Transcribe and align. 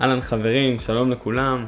אהלן 0.00 0.20
חברים, 0.20 0.78
שלום 0.78 1.10
לכולם. 1.10 1.66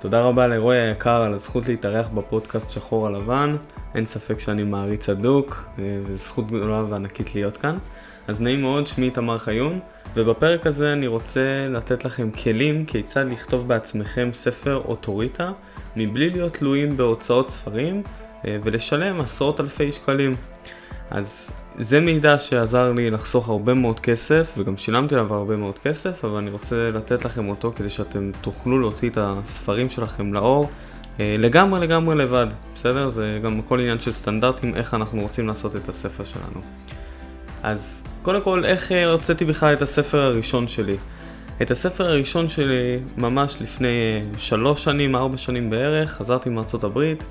תודה 0.00 0.20
רבה 0.20 0.46
לרועי 0.46 0.80
היקר 0.80 1.22
על 1.22 1.34
הזכות 1.34 1.68
להתארח 1.68 2.08
בפודקאסט 2.08 2.70
שחור 2.70 3.06
על 3.06 3.16
לבן. 3.16 3.56
אין 3.94 4.04
ספק 4.06 4.38
שאני 4.40 4.62
מעריץ 4.62 5.08
הדוק, 5.08 5.64
אה, 5.78 5.98
וזו 6.06 6.24
זכות 6.24 6.46
גדולה 6.46 6.84
וענקית 6.90 7.34
להיות 7.34 7.56
כאן. 7.56 7.78
אז 8.26 8.40
נעים 8.40 8.62
מאוד, 8.62 8.86
שמי 8.86 9.10
תמר 9.10 9.38
חיון, 9.38 9.80
ובפרק 10.14 10.66
הזה 10.66 10.92
אני 10.92 11.06
רוצה 11.06 11.66
לתת 11.70 12.04
לכם 12.04 12.30
כלים 12.30 12.86
כיצד 12.86 13.32
לכתוב 13.32 13.68
בעצמכם 13.68 14.30
ספר 14.32 14.82
אוטוריטה, 14.84 15.50
מבלי 15.96 16.30
להיות 16.30 16.54
תלויים 16.54 16.96
בהוצאות 16.96 17.48
ספרים, 17.48 18.02
אה, 18.46 18.56
ולשלם 18.64 19.20
עשרות 19.20 19.60
אלפי 19.60 19.92
שקלים. 19.92 20.34
אז 21.10 21.50
זה 21.78 22.00
מידע 22.00 22.38
שעזר 22.38 22.92
לי 22.92 23.10
לחסוך 23.10 23.48
הרבה 23.48 23.74
מאוד 23.74 24.00
כסף, 24.00 24.54
וגם 24.58 24.76
שילמתי 24.76 25.14
עליו 25.14 25.34
הרבה 25.34 25.56
מאוד 25.56 25.78
כסף, 25.78 26.24
אבל 26.24 26.36
אני 26.36 26.50
רוצה 26.50 26.90
לתת 26.90 27.24
לכם 27.24 27.48
אותו 27.48 27.72
כדי 27.76 27.88
שאתם 27.88 28.30
תוכלו 28.40 28.80
להוציא 28.80 29.10
את 29.10 29.18
הספרים 29.20 29.88
שלכם 29.88 30.34
לאור 30.34 30.70
אה, 31.20 31.36
לגמרי 31.38 31.80
לגמרי 31.80 32.16
לבד, 32.16 32.46
בסדר? 32.74 33.08
זה 33.08 33.38
גם 33.44 33.58
הכל 33.58 33.80
עניין 33.80 34.00
של 34.00 34.12
סטנדרטים, 34.12 34.74
איך 34.74 34.94
אנחנו 34.94 35.22
רוצים 35.22 35.46
לעשות 35.46 35.76
את 35.76 35.88
הספר 35.88 36.24
שלנו. 36.24 36.60
אז 37.62 38.04
קודם 38.22 38.40
כל, 38.42 38.64
איך 38.64 38.92
אה, 38.92 39.10
הוצאתי 39.10 39.44
בכלל 39.44 39.74
את 39.74 39.82
הספר 39.82 40.20
הראשון 40.20 40.68
שלי? 40.68 40.96
את 41.62 41.70
הספר 41.70 42.06
הראשון 42.06 42.48
שלי 42.48 42.98
ממש 43.16 43.56
לפני 43.60 43.88
אה, 43.88 44.38
שלוש 44.38 44.84
שנים, 44.84 45.16
ארבע 45.16 45.36
שנים 45.36 45.70
בערך, 45.70 46.10
חזרתי 46.10 46.50
מארצות 46.50 46.84
הברית. 46.84 47.26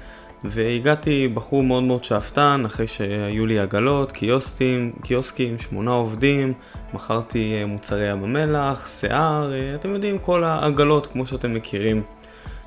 והגעתי 0.50 1.28
בחור 1.28 1.64
מאוד 1.64 1.84
מאוד 1.84 2.04
שאפתן, 2.04 2.64
אחרי 2.66 2.88
שהיו 2.88 3.46
לי 3.46 3.60
עגלות, 3.60 4.12
קיוסטים, 4.12 4.92
קיוסקים, 5.04 5.60
שמונה 5.60 5.92
עובדים, 5.92 6.54
מכרתי 6.94 7.56
אה, 7.60 7.66
מוצרי 7.66 8.12
ים 8.12 8.24
המלח, 8.24 8.88
שיער, 8.88 9.54
אה, 9.54 9.76
אתם 9.76 9.94
יודעים, 9.94 10.20
כל 10.20 10.44
העגלות 10.44 11.08
כמו 11.08 11.26
שאתם 11.26 11.54
מכירים. 11.54 12.04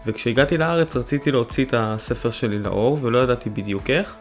וכשהגעתי 0.07 0.59
לארץ 0.59 0.97
רציתי 0.97 1.33
להוציא 1.33 1.65
את 1.65 1.75
הספר 1.77 2.31
שלי 2.31 2.59
לאור, 2.59 2.99
ולא 3.03 3.19
ידעתי 3.19 3.51
בדיוק 3.51 3.91
איך, 3.91 4.17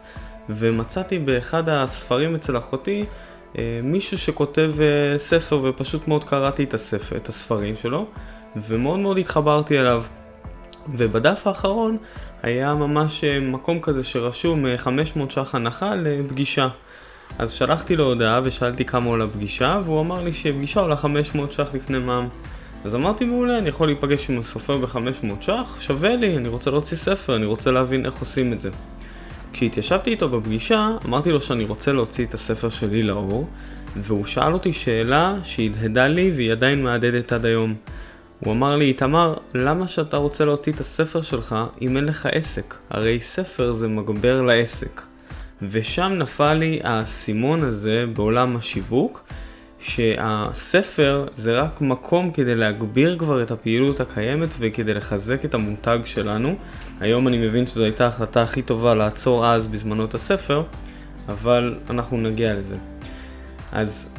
ומצאתי 0.48 1.18
באחד 1.18 1.68
הספרים 1.68 2.34
אצל 2.34 2.58
אחותי 2.58 3.04
אה, 3.58 3.80
מישהו 3.82 4.18
שכותב 4.18 4.72
ספר, 5.16 5.60
ופשוט 5.64 6.08
מאוד 6.08 6.24
קראתי 6.24 6.64
את 6.64 6.74
הספר, 6.74 7.16
את 7.16 7.28
הספרים 7.28 7.76
שלו, 7.76 8.06
ומאוד 8.56 8.98
מאוד 8.98 9.18
התחברתי 9.18 9.78
אליו. 9.78 10.04
ובדף 10.94 11.46
האחרון 11.46 11.96
היה 12.42 12.74
ממש 12.74 13.24
אה, 13.24 13.40
מקום 13.40 13.80
כזה 13.80 14.04
שרשום 14.04 14.76
500 14.76 15.38
אה, 15.38 15.44
ש"ח 15.44 15.54
הנחה 15.54 15.94
לפגישה. 15.94 16.68
אז 17.38 17.52
שלחתי 17.52 17.96
לו 17.96 18.04
הודעה 18.04 18.40
ושאלתי 18.44 18.84
כמה 18.84 19.06
עולה 19.06 19.28
פגישה, 19.28 19.80
והוא 19.84 20.00
אמר 20.00 20.24
לי 20.24 20.32
שפגישה 20.32 20.80
עולה 20.80 20.96
500 20.96 21.52
ש"ח 21.52 21.74
לפני 21.74 21.98
מע"מ. 21.98 22.28
אז 22.84 22.94
אמרתי 22.94 23.24
מעולה, 23.24 23.58
אני 23.58 23.68
יכול 23.68 23.88
להיפגש 23.88 24.30
עם 24.30 24.38
הסופר 24.38 24.76
ב-500 24.76 25.42
ש"ח, 25.42 25.80
שווה 25.80 26.16
לי, 26.16 26.36
אני 26.36 26.48
רוצה 26.48 26.70
להוציא 26.70 26.96
ספר, 26.96 27.36
אני 27.36 27.46
רוצה 27.46 27.70
להבין 27.70 28.06
איך 28.06 28.14
עושים 28.14 28.52
את 28.52 28.60
זה. 28.60 28.70
כשהתיישבתי 29.52 30.10
איתו 30.10 30.28
בפגישה, 30.28 30.90
אמרתי 31.06 31.32
לו 31.32 31.40
שאני 31.40 31.64
רוצה 31.64 31.92
להוציא 31.92 32.26
את 32.26 32.34
הספר 32.34 32.70
שלי 32.70 33.02
לאור, 33.02 33.46
והוא 33.96 34.24
שאל 34.24 34.52
אותי 34.52 34.72
שאלה 34.72 35.34
שהדהדה 35.42 36.06
לי 36.06 36.32
והיא 36.36 36.52
עדיין 36.52 36.82
מהדהדת 36.82 37.32
עד 37.32 37.46
היום. 37.46 37.74
הוא 38.44 38.52
אמר 38.52 38.76
לי, 38.76 38.84
איתמר, 38.84 39.34
למה 39.54 39.88
שאתה 39.88 40.16
רוצה 40.16 40.44
להוציא 40.44 40.72
את 40.72 40.80
הספר 40.80 41.22
שלך 41.22 41.56
אם 41.82 41.96
אין 41.96 42.04
לך 42.04 42.28
עסק? 42.32 42.74
הרי 42.90 43.20
ספר 43.20 43.72
זה 43.72 43.88
מגבר 43.88 44.42
לעסק. 44.42 45.02
ושם 45.62 46.12
נפל 46.18 46.54
לי 46.54 46.80
האסימון 46.84 47.60
הזה 47.60 48.04
בעולם 48.14 48.56
השיווק, 48.56 49.24
שהספר 49.80 51.26
זה 51.34 51.60
רק 51.60 51.80
מקום 51.80 52.30
כדי 52.30 52.54
להגביר 52.54 53.18
כבר 53.18 53.42
את 53.42 53.50
הפעילות 53.50 54.00
הקיימת 54.00 54.48
וכדי 54.58 54.94
לחזק 54.94 55.44
את 55.44 55.54
המותג 55.54 55.98
שלנו. 56.04 56.54
היום 57.00 57.28
אני 57.28 57.38
מבין 57.38 57.66
שזו 57.66 57.84
הייתה 57.84 58.04
ההחלטה 58.04 58.42
הכי 58.42 58.62
טובה 58.62 58.94
לעצור 58.94 59.46
אז 59.46 59.66
בזמנו 59.66 60.04
את 60.04 60.14
הספר, 60.14 60.62
אבל 61.28 61.74
אנחנו 61.90 62.16
נגיע 62.16 62.54
לזה. 62.54 62.76
אז 63.72 64.10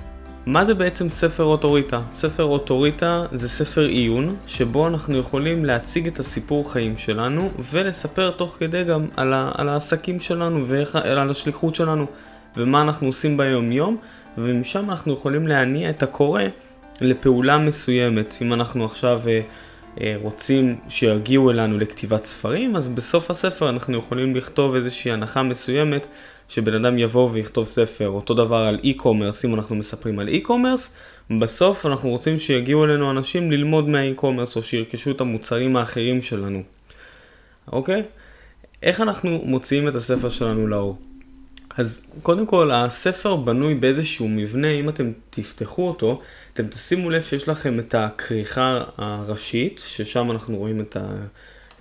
מה 0.52 0.66
זה 0.66 0.74
בעצם 0.74 1.10
ספר 1.10 1.44
אוטוריטה? 1.44 2.02
ספר 2.12 2.44
אוטוריטה 2.44 3.26
זה 3.32 3.50
ספר 3.50 3.82
עיון, 3.82 4.36
שבו 4.48 4.88
אנחנו 4.88 5.18
יכולים 5.18 5.66
להציג 5.66 6.08
את 6.08 6.20
הסיפור 6.20 6.72
חיים 6.72 6.98
שלנו, 6.98 7.50
ולספר 7.72 8.32
תוך 8.32 8.56
כדי 8.60 8.84
גם 8.84 9.06
על, 9.18 9.34
ה- 9.34 9.52
על 9.56 9.70
העסקים 9.70 10.20
שלנו 10.20 10.68
ועל 10.68 11.30
השליחות 11.30 11.76
שלנו, 11.76 12.06
ומה 12.58 12.82
אנחנו 12.82 13.08
עושים 13.08 13.38
ביום 13.38 13.72
יום, 13.72 13.98
ומשם 14.38 14.90
אנחנו 14.90 15.14
יכולים 15.14 15.48
להניע 15.48 15.90
את 15.90 16.04
הקורא 16.04 16.44
לפעולה 17.02 17.58
מסוימת. 17.58 18.38
אם 18.42 18.54
אנחנו 18.54 18.86
עכשיו 18.86 19.22
אה, 19.28 19.42
רוצים 20.16 20.76
שיגיעו 20.90 21.52
אלינו 21.52 21.78
לכתיבת 21.78 22.26
ספרים, 22.26 22.76
אז 22.76 22.90
בסוף 22.90 23.32
הספר 23.32 23.70
אנחנו 23.70 23.98
יכולים 23.98 24.36
לכתוב 24.36 24.76
איזושהי 24.76 25.12
הנחה 25.12 25.44
מסוימת 25.44 26.08
שבן 26.50 26.74
אדם 26.74 26.98
יבוא 26.98 27.30
ויכתוב 27.32 27.66
ספר, 27.66 28.08
אותו 28.10 28.34
דבר 28.34 28.56
על 28.56 28.80
e-commerce, 28.84 29.46
אם 29.46 29.56
אנחנו 29.56 29.76
מספרים 29.76 30.20
על 30.20 30.30
e-commerce, 30.30 30.90
בסוף 31.40 31.86
אנחנו 31.86 32.10
רוצים 32.10 32.40
שיגיעו 32.40 32.86
אלינו 32.86 33.12
אנשים 33.12 33.52
ללמוד 33.52 33.90
מה-e-commerce 33.90 34.56
או 34.56 34.62
שירכשו 34.62 35.12
את 35.12 35.22
המוצרים 35.22 35.76
האחרים 35.76 36.22
שלנו. 36.22 36.64
אוקיי? 37.72 38.04
איך 38.84 39.02
אנחנו 39.02 39.42
מוציאים 39.44 39.88
את 39.88 39.96
הספר 39.96 40.30
שלנו 40.30 40.68
לאור? 40.68 40.98
אז 41.80 42.02
קודם 42.24 42.46
כל, 42.46 42.72
הספר 42.72 43.36
בנוי 43.36 43.76
באיזשהו 43.76 44.28
מבנה, 44.28 44.72
אם 44.72 44.90
אתם 44.90 45.12
תפתחו 45.30 45.88
אותו, 45.88 46.22
אתם 46.54 46.68
תשימו 46.68 47.10
לב 47.10 47.22
שיש 47.22 47.50
לכם 47.50 47.80
את 47.80 47.96
הכריכה 47.96 48.84
הראשית, 48.98 49.84
ששם 49.88 50.32
אנחנו 50.32 50.58
רואים 50.58 50.82
את, 50.82 50.98
ה, 50.98 51.16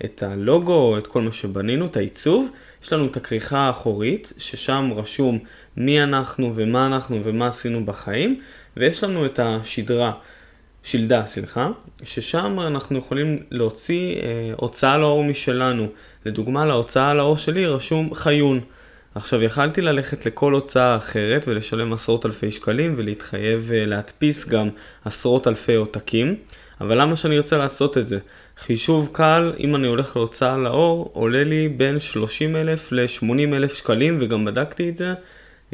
את 0.05 0.23
הלוגו, 0.23 0.97
את 0.97 1.07
כל 1.07 1.21
מה 1.21 1.31
שבנינו, 1.31 1.85
את 1.85 1.97
העיצוב. 1.97 2.51
יש 2.83 2.93
לנו 2.93 3.05
את 3.05 3.17
הכריכה 3.17 3.57
האחורית, 3.57 4.33
ששם 4.37 4.89
רשום 4.95 5.39
מי 5.77 6.03
אנחנו 6.03 6.51
ומה 6.55 6.87
אנחנו 6.87 7.23
ומה 7.23 7.47
עשינו 7.47 7.85
בחיים, 7.85 8.41
ויש 8.77 9.03
לנו 9.03 9.25
את 9.25 9.39
השדרה, 9.43 10.11
שלדה, 10.83 11.23
סליחה, 11.27 11.69
ששם 12.03 12.59
אנחנו 12.59 12.97
יכולים 12.97 13.39
להוציא 13.51 14.15
אה, 14.15 14.53
הוצאה 14.55 14.97
לאור 14.97 15.23
משלנו. 15.23 15.87
לדוגמה, 16.25 16.65
להוצאה 16.65 17.13
לאור 17.13 17.37
שלי 17.37 17.65
רשום 17.65 18.13
חיון. 18.13 18.61
עכשיו, 19.19 19.43
יכלתי 19.43 19.81
ללכת 19.81 20.25
לכל 20.25 20.53
הוצאה 20.53 20.95
אחרת 20.95 21.47
ולשלם 21.47 21.93
עשרות 21.93 22.25
אלפי 22.25 22.51
שקלים 22.51 22.93
ולהתחייב 22.97 23.71
אה, 23.71 23.85
להדפיס 23.85 24.47
גם 24.47 24.69
עשרות 25.05 25.47
אלפי 25.47 25.75
עותקים, 25.75 26.35
אבל 26.81 27.01
למה 27.01 27.15
שאני 27.15 27.37
ארצה 27.37 27.57
לעשות 27.57 27.97
את 27.97 28.07
זה? 28.07 28.17
חישוב 28.57 29.09
קל, 29.11 29.53
אם 29.59 29.75
אני 29.75 29.87
הולך 29.87 30.15
להוצאה 30.15 30.57
לאור, 30.57 31.11
עולה 31.13 31.43
לי 31.43 31.69
בין 31.69 31.99
30 31.99 32.55
אלף 32.55 32.91
ל-80 32.91 33.53
אלף 33.53 33.73
שקלים, 33.73 34.17
וגם 34.21 34.45
בדקתי 34.45 34.89
את 34.89 34.97
זה, 34.97 35.13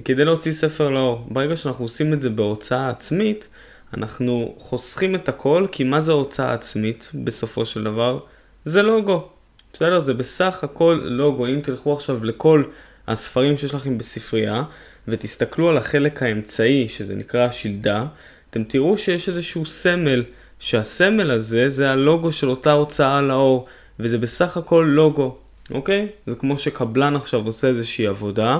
כדי 0.05 0.25
להוציא 0.25 0.51
ספר 0.51 0.89
לאור. 0.89 1.27
ברגע 1.29 1.57
שאנחנו 1.57 1.85
עושים 1.85 2.13
את 2.13 2.21
זה 2.21 2.29
בהוצאה 2.29 2.89
עצמית, 2.89 3.47
אנחנו 3.93 4.55
חוסכים 4.57 5.15
את 5.15 5.29
הכל, 5.29 5.65
כי 5.71 5.83
מה 5.83 6.01
זה 6.01 6.11
הוצאה 6.11 6.53
עצמית 6.53 7.11
בסופו 7.23 7.65
של 7.65 7.83
דבר? 7.83 8.19
זה 8.65 8.81
לוגו. 8.81 9.27
בסדר? 9.73 9.99
זה 9.99 10.13
בסך 10.13 10.63
הכל 10.63 11.01
לוגו. 11.03 11.47
אם 11.47 11.59
תלכו 11.63 11.93
עכשיו 11.93 12.25
לכל 12.25 12.63
הספרים 13.07 13.57
שיש 13.57 13.73
לכם 13.73 13.97
בספרייה, 13.97 14.63
ותסתכלו 15.07 15.69
על 15.69 15.77
החלק 15.77 16.23
האמצעי, 16.23 16.89
שזה 16.89 17.15
נקרא 17.15 17.45
השלדה, 17.45 18.05
אתם 18.49 18.63
תראו 18.63 18.97
שיש 18.97 19.29
איזשהו 19.29 19.65
סמל. 19.65 20.23
שהסמל 20.59 21.31
הזה 21.31 21.69
זה 21.69 21.91
הלוגו 21.91 22.31
של 22.31 22.49
אותה 22.49 22.71
הוצאה 22.71 23.21
לאור, 23.21 23.65
וזה 23.99 24.17
בסך 24.17 24.57
הכל 24.57 24.85
לוגו, 24.89 25.37
אוקיי? 25.71 26.07
זה 26.25 26.35
כמו 26.35 26.57
שקבלן 26.57 27.15
עכשיו 27.15 27.45
עושה 27.45 27.67
איזושהי 27.67 28.07
עבודה, 28.07 28.57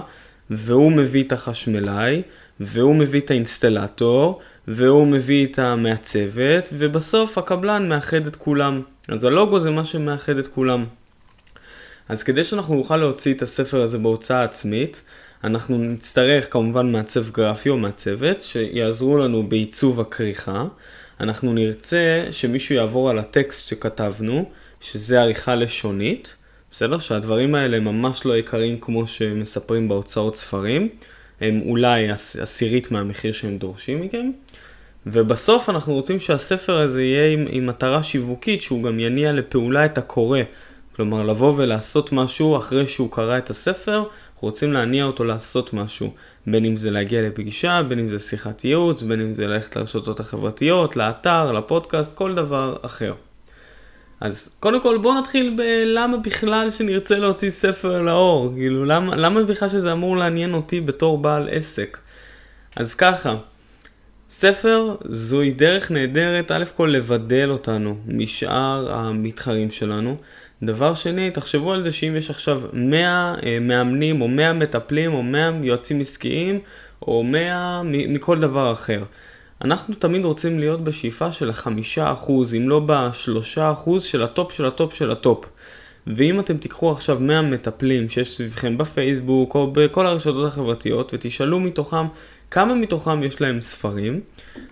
והוא 0.49 0.91
מביא 0.91 1.23
את 1.23 1.31
החשמלאי, 1.31 2.21
והוא 2.59 2.95
מביא 2.95 3.21
את 3.21 3.31
האינסטלטור, 3.31 4.39
והוא 4.67 5.07
מביא 5.07 5.47
את 5.47 5.59
המעצבת, 5.59 6.69
ובסוף 6.73 7.37
הקבלן 7.37 7.89
מאחד 7.89 8.27
את 8.27 8.35
כולם. 8.35 8.81
אז 9.07 9.23
הלוגו 9.23 9.59
זה 9.59 9.71
מה 9.71 9.85
שמאחד 9.85 10.37
את 10.37 10.47
כולם. 10.47 10.85
אז 12.09 12.23
כדי 12.23 12.43
שאנחנו 12.43 12.75
נוכל 12.75 12.97
להוציא 12.97 13.33
את 13.33 13.41
הספר 13.41 13.81
הזה 13.81 13.97
בהוצאה 13.97 14.43
עצמית, 14.43 15.01
אנחנו 15.43 15.77
נצטרך 15.77 16.53
כמובן 16.53 16.91
מעצב 16.91 17.29
גרפי 17.29 17.69
או 17.69 17.77
מעצבת 17.77 18.41
שיעזרו 18.41 19.17
לנו 19.17 19.43
בעיצוב 19.43 19.99
הכריכה. 19.99 20.63
אנחנו 21.19 21.53
נרצה 21.53 22.25
שמישהו 22.31 22.75
יעבור 22.75 23.09
על 23.09 23.19
הטקסט 23.19 23.67
שכתבנו, 23.67 24.49
שזה 24.81 25.21
עריכה 25.21 25.55
לשונית, 25.55 26.35
בסדר? 26.71 26.99
שהדברים 26.99 27.55
האלה 27.55 27.79
ממש 27.79 28.25
לא 28.25 28.37
יקרים 28.37 28.79
כמו 28.79 29.07
שמספרים 29.07 29.87
בהוצאות 29.87 30.35
ספרים, 30.35 30.87
הם 31.41 31.61
אולי 31.65 32.07
עשירית 32.41 32.91
מהמחיר 32.91 33.31
שהם 33.31 33.57
דורשים 33.57 34.01
מכם. 34.01 34.31
ובסוף 35.05 35.69
אנחנו 35.69 35.93
רוצים 35.93 36.19
שהספר 36.19 36.77
הזה 36.77 37.03
יהיה 37.03 37.33
עם, 37.33 37.45
עם 37.49 37.65
מטרה 37.65 38.03
שיווקית, 38.03 38.61
שהוא 38.61 38.83
גם 38.83 38.99
יניע 38.99 39.31
לפעולה 39.31 39.85
את 39.85 39.97
הקורא. 39.97 40.39
כלומר, 40.95 41.23
לבוא 41.23 41.53
ולעשות 41.57 42.11
משהו 42.11 42.57
אחרי 42.57 42.87
שהוא 42.87 43.11
קרא 43.11 43.37
את 43.37 43.49
הספר, 43.49 43.97
אנחנו 43.97 44.47
רוצים 44.47 44.73
להניע 44.73 45.03
אותו 45.03 45.23
לעשות 45.23 45.73
משהו. 45.73 46.13
בין 46.47 46.65
אם 46.65 46.75
זה 46.75 46.91
להגיע 46.91 47.21
לפגישה, 47.21 47.81
בין 47.87 47.99
אם 47.99 48.09
זה 48.09 48.19
שיחת 48.19 48.65
ייעוץ, 48.65 49.03
בין 49.03 49.21
אם 49.21 49.33
זה 49.33 49.47
ללכת 49.47 49.75
לרשתות 49.75 50.19
החברתיות, 50.19 50.97
לאתר, 50.97 51.51
לפודקאסט, 51.51 52.17
כל 52.17 52.35
דבר 52.35 52.75
אחר. 52.81 53.13
אז 54.21 54.55
קודם 54.59 54.81
כל 54.81 54.97
בואו 54.97 55.19
נתחיל 55.19 55.53
בלמה 55.57 56.17
בכלל 56.17 56.71
שנרצה 56.71 57.17
להוציא 57.17 57.49
ספר 57.49 58.01
לאור, 58.01 58.51
כאילו 58.53 58.85
למה, 58.85 59.15
למה 59.15 59.43
בכלל 59.43 59.69
שזה 59.69 59.91
אמור 59.91 60.17
לעניין 60.17 60.53
אותי 60.53 60.81
בתור 60.81 61.17
בעל 61.17 61.49
עסק. 61.51 61.97
אז 62.75 62.95
ככה, 62.95 63.35
ספר 64.37 64.95
זוהי 65.05 65.51
דרך 65.51 65.91
נהדרת, 65.91 66.51
א' 66.51 66.63
כל 66.75 66.85
לבדל 66.85 67.49
אותנו 67.51 67.97
משאר 68.07 68.93
המתחרים 68.93 69.71
שלנו. 69.71 70.17
דבר 70.63 70.93
שני, 70.93 71.31
תחשבו 71.31 71.71
על 71.71 71.83
זה 71.83 71.91
שאם 71.91 72.15
יש 72.15 72.29
עכשיו 72.29 72.61
100 72.73 73.35
אה, 73.43 73.57
מאמנים 73.61 74.21
או 74.21 74.27
100 74.27 74.53
מטפלים 74.53 75.13
או 75.13 75.23
100 75.23 75.51
יועצים 75.63 75.99
עסקיים 75.99 76.59
או 77.01 77.23
100 77.23 77.81
מכל 77.85 78.39
דבר 78.39 78.71
אחר. 78.71 79.03
אנחנו 79.61 79.95
תמיד 79.95 80.25
רוצים 80.25 80.59
להיות 80.59 80.83
בשאיפה 80.83 81.31
של 81.31 81.49
החמישה 81.49 82.11
אחוז, 82.11 82.55
אם 82.55 82.69
לא 82.69 82.81
בשלושה 82.85 83.71
אחוז 83.71 84.03
של 84.03 84.23
ה 84.23 84.30
top 84.30 84.51
של 84.51 84.65
ה 84.65 84.72
top 84.72 84.93
של 84.93 85.11
ה 85.11 85.18
top. 85.18 85.45
ואם 86.07 86.39
אתם 86.39 86.57
תיקחו 86.57 86.91
עכשיו 86.91 87.17
100 87.19 87.41
מטפלים 87.41 88.09
שיש 88.09 88.37
סביבכם 88.37 88.77
בפייסבוק 88.77 89.55
או 89.55 89.71
בכל 89.71 90.07
הרשתות 90.07 90.47
החברתיות 90.47 91.13
ותשאלו 91.13 91.59
מתוכם 91.59 92.05
כמה 92.51 92.75
מתוכם 92.75 93.23
יש 93.23 93.41
להם 93.41 93.61
ספרים, 93.61 94.21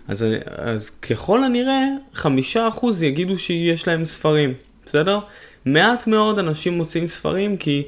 אז, 0.08 0.26
אז 0.58 0.90
ככל 0.90 1.44
הנראה 1.44 1.84
חמישה 2.14 2.68
אחוז 2.68 3.04
יגידו 3.04 3.38
שיש 3.38 3.88
להם 3.88 4.06
ספרים, 4.06 4.54
בסדר? 4.86 5.20
מעט 5.66 6.08
מאוד 6.08 6.40
אנשים 6.40 6.78
מוצאים 6.78 7.08
ספרים 7.08 7.58
כי 7.58 7.84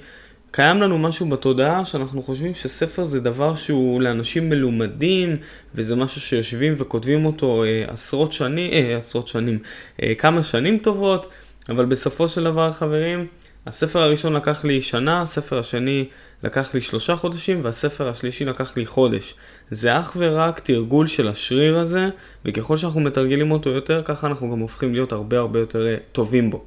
קיים 0.55 0.81
לנו 0.81 0.97
משהו 0.97 1.25
בתודעה 1.29 1.85
שאנחנו 1.85 2.23
חושבים 2.23 2.53
שספר 2.53 3.05
זה 3.05 3.19
דבר 3.19 3.55
שהוא 3.55 4.01
לאנשים 4.01 4.49
מלומדים 4.49 5.37
וזה 5.75 5.95
משהו 5.95 6.21
שיושבים 6.21 6.73
וכותבים 6.77 7.25
אותו 7.25 7.63
אה, 7.63 7.85
עשרות 7.87 8.33
שנים, 8.33 8.71
אה, 8.71 8.97
עשרות 8.97 9.27
שנים, 9.27 9.59
אה, 10.03 10.15
כמה 10.15 10.43
שנים 10.43 10.77
טובות, 10.77 11.27
אבל 11.69 11.85
בסופו 11.85 12.27
של 12.27 12.43
דבר 12.43 12.71
חברים, 12.71 13.27
הספר 13.67 13.99
הראשון 13.99 14.33
לקח 14.33 14.65
לי 14.65 14.81
שנה, 14.81 15.21
הספר 15.21 15.59
השני 15.59 16.05
לקח 16.43 16.73
לי 16.73 16.81
שלושה 16.81 17.15
חודשים 17.15 17.59
והספר 17.63 18.09
השלישי 18.09 18.45
לקח 18.45 18.77
לי 18.77 18.85
חודש. 18.85 19.33
זה 19.71 19.99
אך 19.99 20.13
ורק 20.17 20.59
תרגול 20.59 21.07
של 21.07 21.27
השריר 21.27 21.77
הזה, 21.77 22.07
וככל 22.45 22.77
שאנחנו 22.77 22.99
מתרגלים 22.99 23.51
אותו 23.51 23.69
יותר, 23.69 24.01
ככה 24.05 24.27
אנחנו 24.27 24.51
גם 24.51 24.59
הופכים 24.59 24.93
להיות 24.93 25.11
הרבה 25.11 25.39
הרבה 25.39 25.59
יותר 25.59 25.87
אה, 25.87 25.97
טובים 26.11 26.49
בו. 26.49 26.65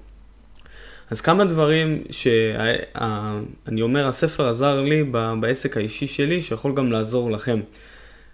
אז 1.10 1.20
כמה 1.20 1.44
דברים 1.44 2.02
שאני 2.10 3.82
אומר, 3.82 4.06
הספר 4.06 4.48
עזר 4.48 4.80
לי 4.80 5.04
בעסק 5.40 5.76
האישי 5.76 6.06
שלי, 6.06 6.42
שיכול 6.42 6.74
גם 6.74 6.92
לעזור 6.92 7.30
לכם. 7.30 7.60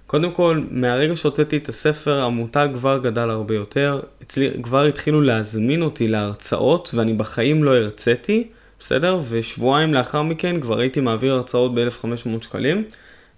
קודם 0.07 0.31
כל, 0.31 0.65
מהרגע 0.71 1.17
שהוצאתי 1.17 1.57
את 1.57 1.69
הספר, 1.69 2.23
המותג 2.23 2.69
כבר 2.75 2.99
גדל 2.99 3.31
הרבה 3.31 3.55
יותר. 3.55 4.01
אצלי 4.23 4.51
כבר 4.63 4.85
התחילו 4.85 5.21
להזמין 5.21 5.83
אותי 5.83 6.09
להרצאות, 6.09 6.91
ואני 6.95 7.13
בחיים 7.15 7.65
לא 7.65 7.77
הרציתי, 7.77 8.49
בסדר? 8.85 9.19
ושבועיים 9.29 9.95
לאחר 9.95 10.23
מכן 10.23 10.61
כבר 10.61 10.81
הייתי 10.81 11.01
מעביר 11.01 11.35
הרצאות 11.35 11.75
ב-1500 11.75 12.45
שקלים. 12.45 12.85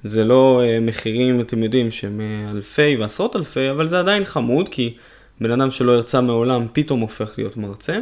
זה 0.03 0.25
לא 0.25 0.63
uh, 0.63 0.81
מחירים, 0.81 1.41
אתם 1.41 1.63
יודעים, 1.63 1.91
שהם 1.91 2.21
uh, 2.21 2.57
אלפי 2.57 2.97
ועשרות 3.01 3.37
אלפי, 3.37 3.71
אבל 3.71 3.89
זה 3.89 3.99
עדיין 3.99 4.25
חמוד, 4.25 4.69
כי 4.69 4.95
בן 5.41 5.51
אדם 5.51 5.71
שלא 5.71 5.93
הרצה 5.93 6.21
מעולם 6.21 6.67
פתאום 6.73 7.01
הופך 7.01 7.35
להיות 7.39 7.57
מרצה. 7.57 7.97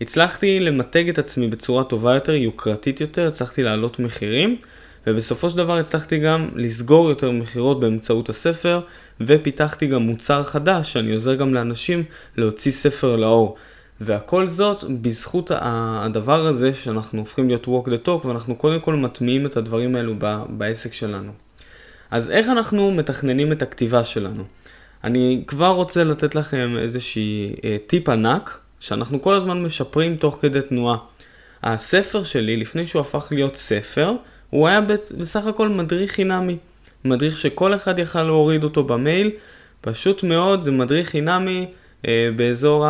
הצלחתי 0.00 0.60
למתג 0.60 1.08
את 1.08 1.18
עצמי 1.18 1.48
בצורה 1.48 1.84
טובה 1.84 2.14
יותר, 2.14 2.32
יוקרתית 2.32 3.00
יותר, 3.00 3.28
הצלחתי 3.28 3.62
להעלות 3.62 3.98
מחירים, 3.98 4.56
ובסופו 5.06 5.50
של 5.50 5.56
דבר 5.56 5.76
הצלחתי 5.76 6.18
גם 6.18 6.48
לסגור 6.54 7.08
יותר 7.08 7.30
מכירות 7.30 7.80
באמצעות 7.80 8.28
הספר, 8.28 8.80
ופיתחתי 9.20 9.86
גם 9.86 10.02
מוצר 10.02 10.42
חדש, 10.42 10.92
שאני 10.92 11.12
עוזר 11.12 11.34
גם 11.34 11.54
לאנשים 11.54 12.04
להוציא 12.36 12.72
ספר 12.72 13.16
לאור. 13.16 13.56
והכל 14.00 14.46
זאת 14.46 14.84
בזכות 15.02 15.50
הדבר 15.60 16.46
הזה 16.46 16.74
שאנחנו 16.74 17.18
הופכים 17.18 17.48
להיות 17.48 17.66
walk 17.66 17.88
the 17.88 18.06
talk 18.06 18.26
ואנחנו 18.26 18.56
קודם 18.56 18.80
כל 18.80 18.94
מטמיעים 18.94 19.46
את 19.46 19.56
הדברים 19.56 19.96
האלו 19.96 20.14
בעסק 20.48 20.92
שלנו. 20.92 21.32
אז 22.10 22.30
איך 22.30 22.48
אנחנו 22.48 22.90
מתכננים 22.90 23.52
את 23.52 23.62
הכתיבה 23.62 24.04
שלנו? 24.04 24.44
אני 25.04 25.44
כבר 25.46 25.68
רוצה 25.68 26.04
לתת 26.04 26.34
לכם 26.34 26.76
איזושהי 26.78 27.54
אה, 27.64 27.76
טיפ 27.86 28.08
ענק 28.08 28.60
שאנחנו 28.80 29.22
כל 29.22 29.34
הזמן 29.34 29.62
משפרים 29.62 30.16
תוך 30.16 30.38
כדי 30.40 30.60
תנועה. 30.62 30.96
הספר 31.62 32.24
שלי, 32.24 32.56
לפני 32.56 32.86
שהוא 32.86 33.00
הפך 33.00 33.28
להיות 33.30 33.56
ספר, 33.56 34.12
הוא 34.50 34.68
היה 34.68 34.80
בסך 35.18 35.46
הכל 35.46 35.68
מדריך 35.68 36.12
חינמי. 36.12 36.56
מדריך 37.04 37.36
שכל 37.36 37.74
אחד 37.74 37.98
יכל 37.98 38.22
להוריד 38.22 38.64
אותו 38.64 38.84
במייל, 38.84 39.30
פשוט 39.80 40.22
מאוד, 40.22 40.62
זה 40.62 40.70
מדריך 40.70 41.08
חינמי 41.08 41.66
אה, 42.08 42.28
באזור 42.36 42.86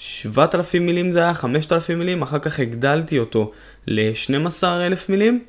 ה-7,000 0.00 0.78
מילים 0.80 1.12
זה 1.12 1.18
היה, 1.18 1.34
5,000 1.34 1.98
מילים, 1.98 2.22
אחר 2.22 2.38
כך 2.38 2.60
הגדלתי 2.60 3.18
אותו 3.18 3.50
ל-12,000 3.86 4.64
מילים, 5.08 5.44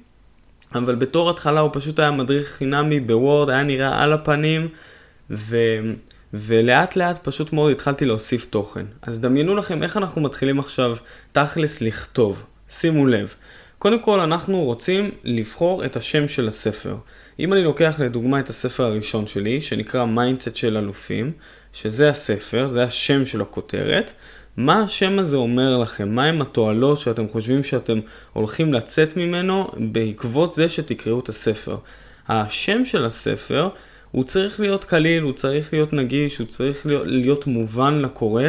אבל 0.75 0.95
בתור 0.95 1.29
התחלה 1.29 1.59
הוא 1.59 1.69
פשוט 1.73 1.99
היה 1.99 2.11
מדריך 2.11 2.47
חינמי 2.47 2.99
בוורד, 2.99 3.49
היה 3.49 3.63
נראה 3.63 4.03
על 4.03 4.13
הפנים, 4.13 4.67
ו... 5.31 5.57
ולאט 6.33 6.95
לאט 6.95 7.27
פשוט 7.27 7.53
מאוד 7.53 7.71
התחלתי 7.71 8.05
להוסיף 8.05 8.45
תוכן. 8.45 8.85
אז 9.01 9.19
דמיינו 9.19 9.55
לכם 9.55 9.83
איך 9.83 9.97
אנחנו 9.97 10.21
מתחילים 10.21 10.59
עכשיו 10.59 10.97
תכלס 11.31 11.81
לכתוב. 11.81 12.43
שימו 12.69 13.07
לב. 13.07 13.33
קודם 13.79 13.99
כל 13.99 14.19
אנחנו 14.19 14.63
רוצים 14.63 15.11
לבחור 15.23 15.85
את 15.85 15.95
השם 15.95 16.27
של 16.27 16.47
הספר. 16.47 16.95
אם 17.39 17.53
אני 17.53 17.63
לוקח 17.63 17.99
לדוגמה 17.99 18.39
את 18.39 18.49
הספר 18.49 18.83
הראשון 18.83 19.27
שלי, 19.27 19.61
שנקרא 19.61 20.05
mindset 20.05 20.55
של 20.55 20.77
אלופים, 20.77 21.31
שזה 21.73 22.09
הספר, 22.09 22.67
זה 22.67 22.83
השם 22.83 23.25
של 23.25 23.41
הכותרת, 23.41 24.11
מה 24.57 24.83
השם 24.83 25.19
הזה 25.19 25.37
אומר 25.37 25.77
לכם? 25.77 26.09
מהם 26.15 26.41
התועלות 26.41 26.99
שאתם 26.99 27.27
חושבים 27.27 27.63
שאתם 27.63 27.99
הולכים 28.33 28.73
לצאת 28.73 29.17
ממנו 29.17 29.67
בעקבות 29.77 30.53
זה 30.53 30.69
שתקראו 30.69 31.19
את 31.19 31.29
הספר? 31.29 31.77
השם 32.27 32.85
של 32.85 33.05
הספר 33.05 33.69
הוא 34.11 34.23
צריך 34.23 34.59
להיות 34.59 34.85
קליל, 34.85 35.23
הוא 35.23 35.33
צריך 35.33 35.73
להיות 35.73 35.93
נגיש, 35.93 36.37
הוא 36.37 36.47
צריך 36.47 36.85
להיות, 36.85 37.03
להיות 37.07 37.47
מובן 37.47 37.99
לקורא, 37.99 38.43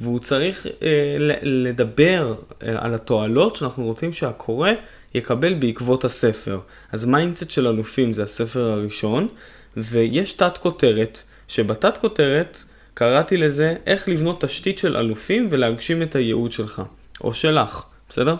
והוא 0.00 0.18
צריך 0.18 0.66
אה, 0.66 1.16
לדבר 1.42 2.34
אה, 2.62 2.74
על 2.78 2.94
התועלות 2.94 3.56
שאנחנו 3.56 3.84
רוצים 3.84 4.12
שהקורא 4.12 4.70
יקבל 5.14 5.54
בעקבות 5.54 6.04
הספר. 6.04 6.60
אז 6.92 7.04
mindset 7.04 7.50
של 7.50 7.66
אלופים 7.66 8.12
זה 8.12 8.22
הספר 8.22 8.70
הראשון, 8.70 9.28
ויש 9.76 10.32
תת 10.32 10.58
כותרת, 10.58 11.22
שבתת 11.48 11.98
כותרת 12.00 12.62
קראתי 12.98 13.36
לזה 13.36 13.74
איך 13.86 14.08
לבנות 14.08 14.44
תשתית 14.44 14.78
של 14.78 14.96
אלופים 14.96 15.48
ולהגשים 15.50 16.02
את 16.02 16.14
הייעוד 16.14 16.52
שלך, 16.52 16.82
או 17.20 17.34
שלך, 17.34 17.84
בסדר? 18.08 18.36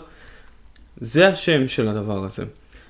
זה 0.97 1.27
השם 1.27 1.67
של 1.67 1.87
הדבר 1.87 2.23
הזה. 2.23 2.43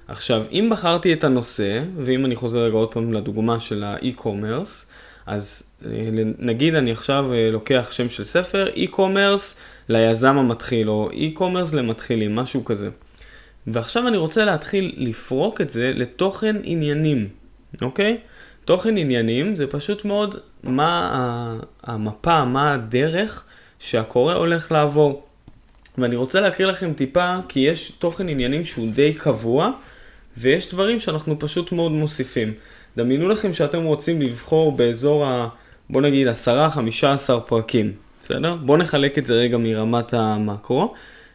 עכשיו, 0.08 0.44
אם 0.52 0.70
בחרתי 0.72 1.14
את 1.14 1.24
הנושא, 1.24 1.82
ואם 1.98 2.26
אני 2.26 2.36
חוזר 2.36 2.60
רגע 2.60 2.76
עוד 2.76 2.92
פעם 2.92 3.14
לדוגמה 3.14 3.60
של 3.60 3.84
ה 3.84 3.92
e-commerce, 3.92 4.86
אז 5.26 5.64
אה, 5.86 6.10
נגיד 6.40 6.76
אני 6.76 6.92
עכשיו 6.92 7.34
אה, 7.34 7.50
לוקח 7.52 7.92
שם 7.92 8.10
של 8.10 8.24
ספר, 8.24 8.68
e-commerce 8.76 9.56
ליזם 9.90 10.38
המתחיל, 10.38 10.90
או 10.90 11.10
e-commerce 11.12 11.74
למתחילים, 11.74 12.36
משהו 12.36 12.66
כזה. 12.66 12.90
ועכשיו 13.68 14.08
אני 14.08 14.18
רוצה 14.18 14.46
להתחיל 14.46 14.94
לפרוק 14.98 15.62
את 15.62 15.70
זה 15.70 15.92
לתוכן 15.96 16.56
עניינים, 16.64 17.28
אוקיי? 17.82 18.18
תוכן 18.68 18.98
עניינים 18.98 19.56
זה 19.56 19.68
פשוט 19.68 20.06
מאוד 20.06 20.36
מה 20.68 21.60
המפה, 21.84 22.46
מה 22.46 22.74
הדרך 22.74 23.44
שהקורא 23.80 24.34
הולך 24.34 24.72
לעבור. 24.72 25.24
ואני 25.98 26.16
רוצה 26.16 26.42
להקריא 26.42 26.68
לכם 26.68 26.94
טיפה, 26.94 27.36
כי 27.48 27.60
יש 27.60 27.92
תוכן 27.92 28.30
עניינים 28.30 28.64
שהוא 28.64 28.88
די 28.94 29.14
קבוע, 29.14 29.72
ויש 30.38 30.70
דברים 30.70 31.00
שאנחנו 31.00 31.40
פשוט 31.40 31.72
מאוד 31.72 31.92
מוסיפים. 31.92 32.54
דמיינו 32.98 33.30
לכם 33.30 33.54
שאתם 33.54 33.84
רוצים 33.84 34.22
לבחור 34.22 34.72
באזור 34.72 35.26
ה... 35.26 35.48
בוא 35.90 36.02
נגיד 36.02 36.28
10-15 36.28 37.40
פרקים, 37.46 37.92
בסדר? 38.22 38.56
בואו 38.56 38.78
נחלק 38.78 39.18
את 39.18 39.26
זה 39.26 39.34
רגע 39.34 39.58
מרמת 39.58 40.14
המקרו. 40.14 40.94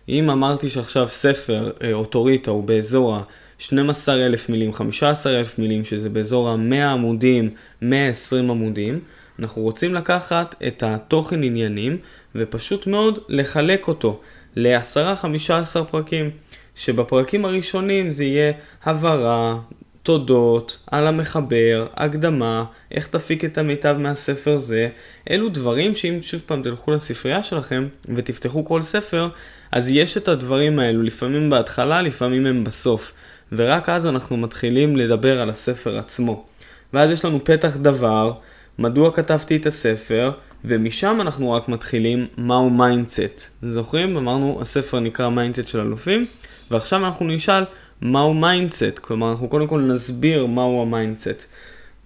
אם 0.08 0.30
אמרתי 0.30 0.70
שעכשיו 0.70 1.08
ספר 1.08 1.70
אה, 1.82 1.92
אוטוריטה 1.92 2.50
הוא 2.50 2.64
באזור 2.64 3.16
ה-12,000 3.16 4.52
מילים, 4.52 4.72
15,000 4.72 5.58
מילים, 5.58 5.84
שזה 5.84 6.08
באזור 6.08 6.48
ה-100 6.48 6.84
עמודים, 6.84 7.50
120 7.82 8.50
עמודים, 8.50 9.00
אנחנו 9.38 9.62
רוצים 9.62 9.94
לקחת 9.94 10.54
את 10.66 10.82
התוכן 10.82 11.42
עניינים 11.42 11.98
ופשוט 12.34 12.86
מאוד 12.86 13.18
לחלק 13.28 13.88
אותו 13.88 14.20
ל-10-15 14.56 15.84
פרקים, 15.90 16.30
שבפרקים 16.74 17.44
הראשונים 17.44 18.10
זה 18.10 18.24
יהיה 18.24 18.52
הבהרה, 18.84 19.58
תודות, 20.02 20.78
על 20.90 21.06
המחבר, 21.06 21.86
הקדמה, 21.94 22.64
איך 22.90 23.06
תפיק 23.06 23.44
את 23.44 23.58
המיטב 23.58 23.96
מהספר 23.98 24.58
זה, 24.58 24.88
אלו 25.30 25.48
דברים 25.48 25.94
שאם 25.94 26.18
שוב 26.22 26.42
פעם 26.46 26.62
תלכו 26.62 26.90
לספרייה 26.90 27.42
שלכם 27.42 27.86
ותפתחו 28.14 28.64
כל 28.64 28.82
ספר, 28.82 29.28
אז 29.72 29.90
יש 29.90 30.16
את 30.16 30.28
הדברים 30.28 30.78
האלו, 30.78 31.02
לפעמים 31.02 31.50
בהתחלה, 31.50 32.02
לפעמים 32.02 32.46
הם 32.46 32.64
בסוף. 32.64 33.12
ורק 33.52 33.88
אז 33.88 34.06
אנחנו 34.06 34.36
מתחילים 34.36 34.96
לדבר 34.96 35.40
על 35.40 35.50
הספר 35.50 35.98
עצמו. 35.98 36.44
ואז 36.92 37.10
יש 37.10 37.24
לנו 37.24 37.44
פתח 37.44 37.76
דבר, 37.76 38.32
מדוע 38.78 39.12
כתבתי 39.12 39.56
את 39.56 39.66
הספר, 39.66 40.32
ומשם 40.64 41.18
אנחנו 41.20 41.52
רק 41.52 41.68
מתחילים 41.68 42.26
מהו 42.38 42.70
mindset. 42.70 43.50
זוכרים? 43.62 44.16
אמרנו, 44.16 44.58
הספר 44.60 45.00
נקרא 45.00 45.28
mindset 45.28 45.68
של 45.68 45.80
אלופים, 45.80 46.26
ועכשיו 46.70 47.06
אנחנו 47.06 47.26
נשאל 47.26 47.64
מהו 48.00 48.34
mindset, 48.34 48.98
כלומר 48.98 49.30
אנחנו 49.30 49.48
קודם 49.48 49.66
כל 49.66 49.80
נסביר 49.80 50.46
מהו 50.46 50.82
ה 50.82 50.90
mindset. 50.90 51.46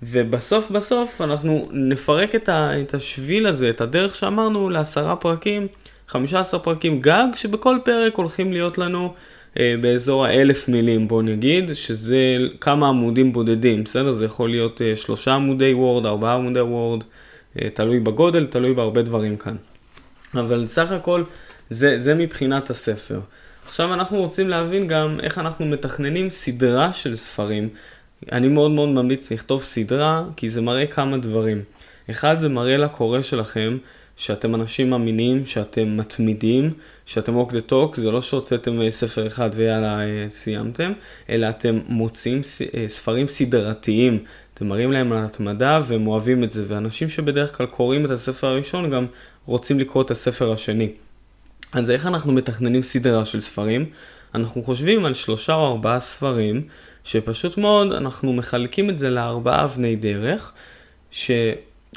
ובסוף 0.02 0.70
בסוף 0.70 1.20
אנחנו 1.20 1.68
נפרק 1.72 2.34
את, 2.34 2.48
ה, 2.48 2.80
את 2.80 2.94
השביל 2.94 3.46
הזה, 3.46 3.70
את 3.70 3.80
הדרך 3.80 4.14
שאמרנו, 4.14 4.70
לעשרה 4.70 5.16
פרקים, 5.16 5.66
15 6.08 6.60
פרקים 6.60 7.00
גג, 7.00 7.26
שבכל 7.34 7.78
פרק 7.84 8.14
הולכים 8.14 8.52
להיות 8.52 8.78
לנו 8.78 9.12
באזור 9.80 10.26
האלף 10.26 10.68
מילים, 10.68 11.08
בוא 11.08 11.22
נגיד, 11.22 11.74
שזה 11.74 12.36
כמה 12.60 12.88
עמודים 12.88 13.32
בודדים, 13.32 13.84
בסדר? 13.84 14.12
זה 14.12 14.24
יכול 14.24 14.50
להיות 14.50 14.82
אה, 14.82 14.96
שלושה 14.96 15.34
עמודי 15.34 15.74
וורד, 15.74 16.06
ארבעה 16.06 16.34
עמודי 16.34 16.60
וורד, 16.60 17.04
אה, 17.62 17.68
תלוי 17.70 18.00
בגודל, 18.00 18.46
תלוי 18.46 18.74
בהרבה 18.74 19.02
דברים 19.02 19.36
כאן. 19.36 19.56
אבל 20.34 20.66
סך 20.66 20.90
הכל, 20.90 21.22
זה, 21.70 22.00
זה 22.00 22.14
מבחינת 22.14 22.70
הספר. 22.70 23.20
עכשיו 23.66 23.94
אנחנו 23.94 24.18
רוצים 24.18 24.48
להבין 24.48 24.88
גם 24.88 25.20
איך 25.22 25.38
אנחנו 25.38 25.66
מתכננים 25.66 26.30
סדרה 26.30 26.92
של 26.92 27.16
ספרים. 27.16 27.68
אני 28.32 28.48
מאוד 28.48 28.70
מאוד 28.70 28.88
ממליץ 28.88 29.32
לכתוב 29.32 29.62
סדרה, 29.62 30.24
כי 30.36 30.50
זה 30.50 30.60
מראה 30.60 30.86
כמה 30.86 31.18
דברים. 31.18 31.60
אחד, 32.10 32.38
זה 32.38 32.48
מראה 32.48 32.76
לקורא 32.76 33.22
שלכם 33.22 33.74
שאתם 34.16 34.54
אנשים 34.54 34.92
אמינים, 34.92 35.46
שאתם 35.46 35.96
מתמידים, 35.96 36.72
שאתם 37.06 37.40
walk 37.40 37.50
the 37.50 37.70
talk, 37.70 38.00
זה 38.00 38.10
לא 38.10 38.20
שהוצאתם 38.20 38.82
אה, 38.82 38.90
ספר 38.90 39.26
אחד 39.26 39.50
ויאללה 39.54 40.00
אה, 40.00 40.28
סיימתם, 40.28 40.92
אלא 41.30 41.48
אתם 41.48 41.80
מוצאים 41.88 42.40
אה, 42.74 42.88
ספרים 42.88 43.28
סדרתיים. 43.28 44.24
אתם 44.54 44.68
מראים 44.68 44.92
להם 44.92 45.12
על 45.12 45.24
התמדה 45.24 45.80
והם 45.86 46.06
אוהבים 46.06 46.44
את 46.44 46.50
זה, 46.50 46.64
ואנשים 46.68 47.08
שבדרך 47.08 47.56
כלל 47.56 47.66
קוראים 47.66 48.04
את 48.04 48.10
הספר 48.10 48.46
הראשון 48.46 48.90
גם 48.90 49.06
רוצים 49.44 49.80
לקרוא 49.80 50.02
את 50.02 50.10
הספר 50.10 50.52
השני. 50.52 50.92
אז 51.72 51.90
איך 51.90 52.06
אנחנו 52.06 52.32
מתכננים 52.32 52.82
סדרה 52.82 53.24
של 53.24 53.40
ספרים? 53.40 53.84
אנחנו 54.34 54.62
חושבים 54.62 55.04
על 55.04 55.14
שלושה 55.14 55.54
או 55.54 55.66
ארבעה 55.66 56.00
ספרים, 56.00 56.62
שפשוט 57.04 57.58
מאוד 57.58 57.92
אנחנו 57.92 58.32
מחלקים 58.32 58.90
את 58.90 58.98
זה 58.98 59.10
לארבעה 59.10 59.64
אבני 59.64 59.96
דרך, 59.96 60.52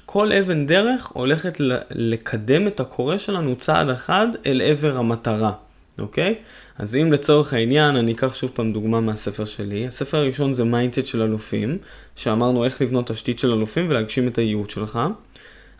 שכל 0.10 0.32
אבן 0.32 0.66
דרך 0.66 1.08
הולכת 1.08 1.58
לקדם 1.90 2.68
את 2.68 2.80
הקורא 2.80 3.18
שלנו 3.18 3.56
צעד 3.56 3.90
אחד 3.90 4.28
אל 4.46 4.62
עבר 4.62 4.98
המטרה, 4.98 5.52
אוקיי? 6.00 6.36
אז 6.78 6.96
אם 6.96 7.12
לצורך 7.12 7.54
העניין, 7.54 7.96
אני 7.96 8.12
אקח 8.12 8.36
שוב 8.36 8.52
פעם 8.54 8.74
דוגמה 8.74 9.02
מהספר 9.02 9.46
שלי, 9.46 9.88
הספר 9.88 10.18
הראשון 10.18 10.54
זה 10.54 10.64
mindset 10.64 11.06
של 11.06 11.22
אלופים, 11.22 11.78
שאמרנו 12.16 12.66
איך 12.66 12.82
לבנות 12.82 13.08
תשתית 13.08 13.40
של 13.40 13.54
אלופים 13.54 13.90
ולהגשים 13.90 14.28
את 14.28 14.38
הייעוד 14.38 14.70
שלך. 14.70 15.00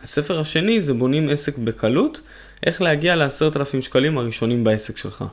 הספר 0.02 0.40
השני 0.40 0.80
זה 0.80 0.94
בונים 0.94 1.28
עסק 1.28 1.58
בקלות, 1.58 2.20
איך 2.66 2.82
להגיע 2.82 3.16
לעשרת 3.16 3.56
אלפים 3.56 3.82
שקלים 3.82 4.18
הראשונים 4.18 4.64
בעסק 4.64 4.96
שלך. 4.96 5.24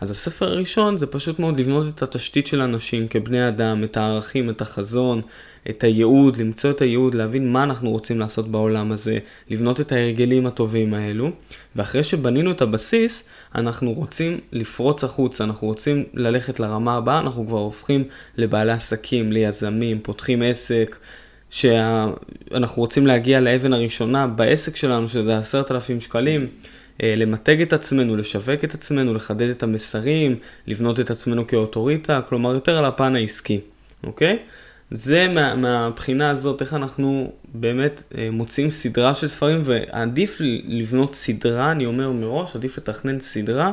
אז 0.00 0.10
הספר 0.10 0.46
הראשון 0.46 0.96
זה 0.96 1.06
פשוט 1.06 1.38
מאוד 1.38 1.60
לבנות 1.60 1.86
את 1.94 2.02
התשתית 2.02 2.46
של 2.46 2.60
אנשים 2.60 3.08
כבני 3.08 3.48
אדם, 3.48 3.84
את 3.84 3.96
הערכים, 3.96 4.50
את 4.50 4.60
החזון, 4.60 5.20
את 5.70 5.84
הייעוד, 5.84 6.36
למצוא 6.36 6.70
את 6.70 6.80
הייעוד, 6.80 7.14
להבין 7.14 7.52
מה 7.52 7.64
אנחנו 7.64 7.90
רוצים 7.90 8.18
לעשות 8.18 8.48
בעולם 8.48 8.92
הזה, 8.92 9.18
לבנות 9.50 9.80
את 9.80 9.92
ההרגלים 9.92 10.46
הטובים 10.46 10.94
האלו, 10.94 11.30
ואחרי 11.76 12.04
שבנינו 12.04 12.50
את 12.50 12.62
הבסיס, 12.62 13.28
אנחנו 13.54 13.92
רוצים 13.92 14.40
לפרוץ 14.52 15.04
החוצה, 15.04 15.44
אנחנו 15.44 15.66
רוצים 15.66 16.04
ללכת 16.14 16.60
לרמה 16.60 16.96
הבאה, 16.96 17.18
אנחנו 17.18 17.46
כבר 17.46 17.58
הופכים 17.58 18.04
לבעלי 18.36 18.72
עסקים, 18.72 19.32
ליזמים, 19.32 19.98
פותחים 20.02 20.42
עסק. 20.42 20.96
שאנחנו 21.50 22.82
רוצים 22.82 23.06
להגיע 23.06 23.40
לאבן 23.40 23.72
הראשונה 23.72 24.26
בעסק 24.26 24.76
שלנו, 24.76 25.08
שזה 25.08 25.38
עשרת 25.38 25.70
אלפים 25.70 26.00
שקלים, 26.00 26.46
אה, 27.02 27.14
למתג 27.16 27.60
את 27.62 27.72
עצמנו, 27.72 28.16
לשווק 28.16 28.64
את 28.64 28.74
עצמנו, 28.74 29.14
לחדד 29.14 29.48
את 29.48 29.62
המסרים, 29.62 30.36
לבנות 30.66 31.00
את 31.00 31.10
עצמנו 31.10 31.46
כאוטוריטה, 31.46 32.20
כלומר 32.28 32.54
יותר 32.54 32.78
על 32.78 32.84
הפן 32.84 33.16
העסקי, 33.16 33.60
אוקיי? 34.04 34.38
זה 34.90 35.28
מה, 35.28 35.54
מהבחינה 35.54 36.30
הזאת, 36.30 36.62
איך 36.62 36.74
אנחנו 36.74 37.32
באמת 37.54 38.02
אה, 38.18 38.28
מוצאים 38.32 38.70
סדרה 38.70 39.14
של 39.14 39.28
ספרים, 39.28 39.62
ועדיף 39.64 40.38
לבנות 40.64 41.14
סדרה, 41.14 41.72
אני 41.72 41.86
אומר 41.86 42.12
מראש, 42.12 42.56
עדיף 42.56 42.78
לתכנן 42.78 43.20
סדרה 43.20 43.72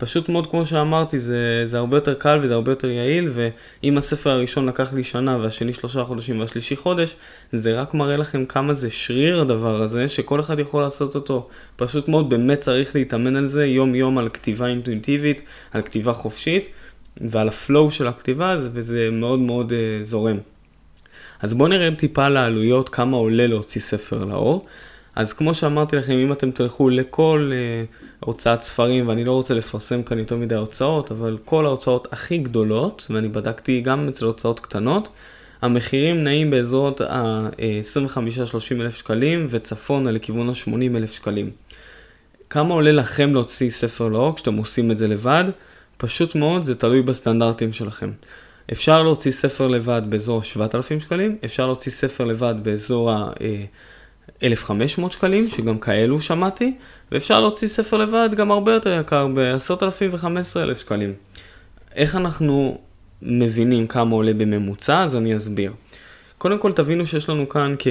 פשוט 0.00 0.28
מאוד, 0.28 0.46
כמו 0.46 0.66
שאמרתי, 0.66 1.18
זה, 1.18 1.62
זה 1.64 1.78
הרבה 1.78 1.96
יותר 1.96 2.14
קל 2.14 2.38
וזה 2.42 2.54
הרבה 2.54 2.72
יותר 2.72 2.90
יעיל, 2.90 3.30
ואם 3.34 3.98
הספר 3.98 4.30
הראשון 4.30 4.66
לקח 4.66 4.92
לי 4.92 5.04
שנה 5.04 5.38
והשני 5.38 5.72
שלושה 5.72 6.04
חודשים 6.04 6.40
והשלישי 6.40 6.76
חודש, 6.76 7.16
זה 7.52 7.80
רק 7.80 7.94
מראה 7.94 8.16
לכם 8.16 8.46
כמה 8.46 8.74
זה 8.74 8.90
שריר 8.90 9.40
הדבר 9.40 9.82
הזה, 9.82 10.08
שכל 10.08 10.40
אחד 10.40 10.58
יכול 10.58 10.82
לעשות 10.82 11.14
אותו. 11.14 11.46
פשוט 11.76 12.08
מאוד, 12.08 12.30
באמת 12.30 12.60
צריך 12.60 12.94
להתאמן 12.94 13.36
על 13.36 13.46
זה 13.46 13.66
יום-יום 13.66 14.18
על 14.18 14.28
כתיבה 14.28 14.66
אינטואיטיבית, 14.66 15.42
על 15.72 15.82
כתיבה 15.82 16.12
חופשית, 16.12 16.68
ועל 17.20 17.48
הפלואו 17.48 17.90
של 17.90 18.06
הכתיבה, 18.06 18.56
וזה 18.72 19.08
מאוד 19.12 19.38
מאוד 19.38 19.70
uh, 19.72 20.04
זורם. 20.04 20.36
אז 21.40 21.54
בואו 21.54 21.68
נראה 21.68 21.94
טיפה 21.96 22.28
לעלויות, 22.28 22.88
כמה 22.88 23.16
עולה 23.16 23.46
להוציא 23.46 23.80
ספר 23.80 24.24
לאור. 24.24 24.66
אז 25.16 25.32
כמו 25.32 25.54
שאמרתי 25.54 25.96
לכם, 25.96 26.12
אם 26.12 26.32
אתם 26.32 26.50
תלכו 26.50 26.88
לכל 26.88 27.52
uh, 27.52 27.86
הוצאת 28.20 28.62
ספרים, 28.62 29.08
ואני 29.08 29.24
לא 29.24 29.32
רוצה 29.32 29.54
לפרסם 29.54 30.02
כאן 30.02 30.18
יותר 30.18 30.36
מדי 30.36 30.54
הוצאות, 30.54 31.10
אבל 31.10 31.38
כל 31.44 31.66
ההוצאות 31.66 32.08
הכי 32.12 32.38
גדולות, 32.38 33.06
ואני 33.10 33.28
בדקתי 33.28 33.80
גם 33.80 34.08
אצל 34.08 34.24
הוצאות 34.24 34.60
קטנות, 34.60 35.08
המחירים 35.62 36.24
נעים 36.24 36.50
באזורות 36.50 37.00
ה-25-30 37.00 38.80
אלף 38.80 38.96
שקלים, 38.96 39.46
וצפונה 39.50 40.12
לכיוון 40.12 40.48
ה-80 40.48 40.96
אלף 40.96 41.12
שקלים. 41.12 41.50
כמה 42.50 42.74
עולה 42.74 42.92
לכם 42.92 43.32
להוציא 43.32 43.70
ספר 43.70 44.08
לאור 44.08 44.36
כשאתם 44.36 44.56
עושים 44.56 44.90
את 44.90 44.98
זה 44.98 45.06
לבד? 45.06 45.44
פשוט 46.00 46.34
מאוד, 46.34 46.64
זה 46.64 46.74
תלוי 46.74 47.02
בסטנדרטים 47.02 47.72
שלכם. 47.72 48.10
אפשר 48.72 49.02
להוציא 49.02 49.32
ספר 49.32 49.68
לבד 49.68 50.02
באזור 50.08 50.40
ה-7,000 50.40 51.00
שקלים, 51.00 51.36
אפשר 51.44 51.66
להוציא 51.66 51.92
ספר 51.92 52.24
לבד 52.24 52.54
באזור 52.62 53.10
ה... 53.10 53.30
1,500 54.42 55.12
שקלים, 55.12 55.48
שגם 55.48 55.78
כאלו 55.78 56.20
שמעתי, 56.20 56.76
ואפשר 57.12 57.40
להוציא 57.40 57.68
ספר 57.68 57.96
לבד 57.96 58.28
גם 58.36 58.50
הרבה 58.50 58.72
יותר 58.72 59.00
יקר, 59.00 59.26
ב-10,000 59.34 59.84
ו-15,000 60.12 60.74
שקלים. 60.74 61.12
איך 61.94 62.16
אנחנו 62.16 62.78
מבינים 63.22 63.86
כמה 63.86 64.14
עולה 64.14 64.32
בממוצע? 64.32 65.02
אז 65.02 65.16
אני 65.16 65.36
אסביר. 65.36 65.72
קודם 66.38 66.58
כל 66.58 66.72
תבינו 66.72 67.06
שיש 67.06 67.28
לנו 67.28 67.48
כאן, 67.48 67.74
כ... 67.78 67.86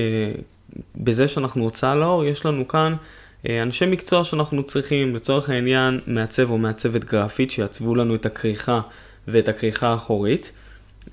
בזה 0.96 1.28
שאנחנו 1.28 1.63
הוצאה 1.63 1.96
לאור, 1.96 2.25
יש 2.25 2.46
לנו 2.46 2.68
כאן 2.68 2.94
אה, 2.94 2.98
אנשי 3.46 3.86
מקצוע 3.86 4.24
שאנחנו 4.24 4.63
צריכים, 4.63 5.15
לצורך 5.15 5.50
העניין 5.50 6.00
מעצב 6.08 6.50
או 6.50 6.58
מעצבת 6.58 7.03
גרפית, 7.03 7.51
שיעצבו 7.51 7.96
לנו 7.96 8.15
את 8.15 8.25
הכריכה 8.25 8.81
ואת 9.27 9.48
הכריכה 9.48 9.88
האחורית. 9.88 10.51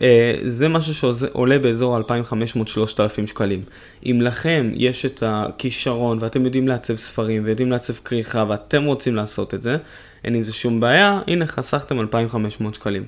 אה, 0.02 0.35
זה 0.42 0.68
משהו 0.68 0.95
שעולה 0.95 1.59
באזור 1.59 1.99
2,500-3,000 1.99 3.26
שקלים. 3.26 3.62
אם 4.06 4.21
לכם 4.23 4.71
יש 4.75 5.06
את 5.06 5.23
הכישרון 5.26 6.18
ואתם 6.21 6.45
יודעים 6.45 6.68
לעצב 6.68 6.97
ספרים 6.97 7.45
ויודעים 7.45 7.71
לעצב 7.71 7.92
כריכה 7.92 8.45
ואתם 8.49 8.85
רוצים 8.85 9.16
לעשות 9.16 9.54
את 9.54 9.62
זה, 9.62 9.76
אין 10.25 10.35
עם 10.35 10.42
זה 10.42 10.52
שום 10.52 10.80
בעיה, 10.80 11.21
הנה 11.26 11.47
חסכתם 11.47 12.00
2,500 12.00 12.75
שקלים. 12.75 13.04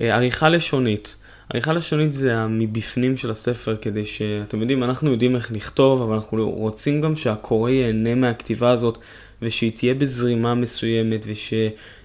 אה, 0.00 0.14
עריכה 0.14 0.48
לשונית. 0.48 1.16
עריכה 1.52 1.72
לשונית 1.72 2.12
זה 2.12 2.36
המבפנים 2.36 3.16
של 3.16 3.30
הספר 3.30 3.76
כדי 3.76 4.04
שאתם 4.04 4.60
יודעים, 4.60 4.84
אנחנו 4.84 5.10
יודעים 5.10 5.36
איך 5.36 5.52
לכתוב, 5.52 6.02
אבל 6.02 6.14
אנחנו 6.14 6.50
רוצים 6.50 7.00
גם 7.00 7.16
שהקורא 7.16 7.70
ייהנה 7.70 8.14
מהכתיבה 8.14 8.70
הזאת 8.70 8.98
ושהיא 9.42 9.72
תהיה 9.72 9.94
בזרימה 9.94 10.54
מסוימת 10.54 11.24
וש... 11.28 11.54